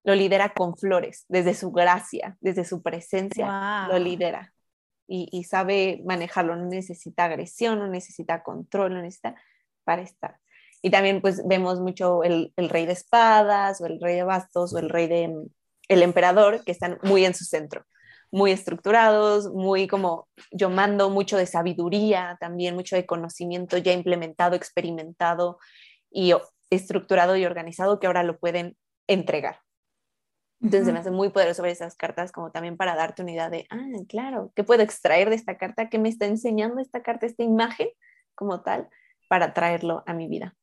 [0.03, 4.53] lo lidera con flores, desde su gracia, desde su presencia, lo lidera.
[5.07, 9.35] Y, sabe manejarlo, no necesita agresión, no necesita control, no necesita
[9.83, 10.37] para estar.
[10.81, 14.73] Y también pues vemos mucho el, el, rey de espadas o el rey de bastos
[14.73, 15.35] o el rey de
[15.89, 17.85] el emperador que están muy en su centro
[18.31, 24.55] muy estructurados, muy como yo mando mucho de sabiduría, también mucho de conocimiento ya implementado,
[24.55, 25.59] experimentado
[26.09, 26.33] y
[26.69, 28.77] estructurado y organizado que ahora lo pueden
[29.07, 29.59] entregar.
[30.61, 33.65] Entonces me hace muy poderoso ver esas cartas como también para darte una idea de,
[33.71, 35.89] ah, claro, ¿qué puedo extraer de esta carta?
[35.89, 37.89] ¿Qué me está enseñando esta carta, esta imagen
[38.35, 38.87] como tal,
[39.27, 40.55] para traerlo a mi vida?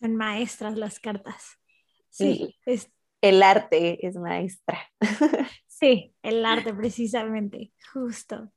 [0.00, 1.58] Son maestras las cartas.
[2.10, 4.78] Sí, es el arte es maestra.
[5.80, 8.52] Sí, el arte precisamente, justo.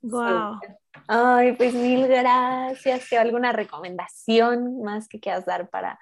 [0.00, 0.58] Wow.
[1.06, 3.12] Ay, pues mil gracias.
[3.12, 6.00] ¿Alguna recomendación más que quieras dar para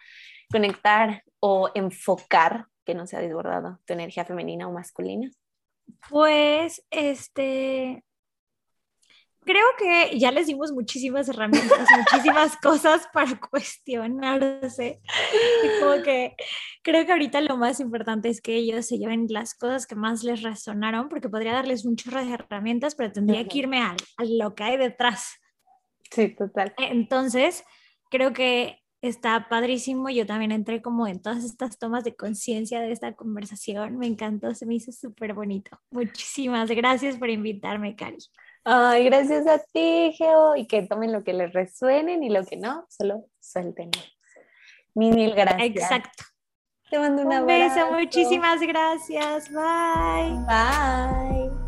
[0.51, 5.31] conectar o enfocar que no sea desbordado tu energía femenina o masculina?
[6.09, 8.05] Pues, este,
[9.45, 15.01] creo que ya les dimos muchísimas herramientas, muchísimas cosas para cuestionarse.
[15.65, 16.37] Y como que
[16.83, 20.23] creo que ahorita lo más importante es que ellos se lleven las cosas que más
[20.23, 24.25] les resonaron, porque podría darles un chorro de herramientas, pero tendría que irme a, a
[24.25, 25.35] lo que hay detrás.
[26.11, 26.75] Sí, total.
[26.77, 27.65] Entonces,
[28.11, 30.09] creo que está padrísimo.
[30.11, 33.99] Yo también entré como en todas estas tomas de conciencia de esta conversación.
[33.99, 35.79] Me encantó, se me hizo súper bonito.
[35.91, 38.19] Muchísimas gracias por invitarme, Cari.
[38.65, 42.57] Ay, gracias a ti, Geo, y que tomen lo que les resuenen y lo que
[42.57, 43.91] no, solo suelten.
[44.95, 45.63] Mil, mil gracias.
[45.63, 46.25] Exacto.
[46.91, 49.49] Te mando un, un beso, muchísimas gracias.
[49.51, 50.35] Bye.
[50.47, 51.60] Bye.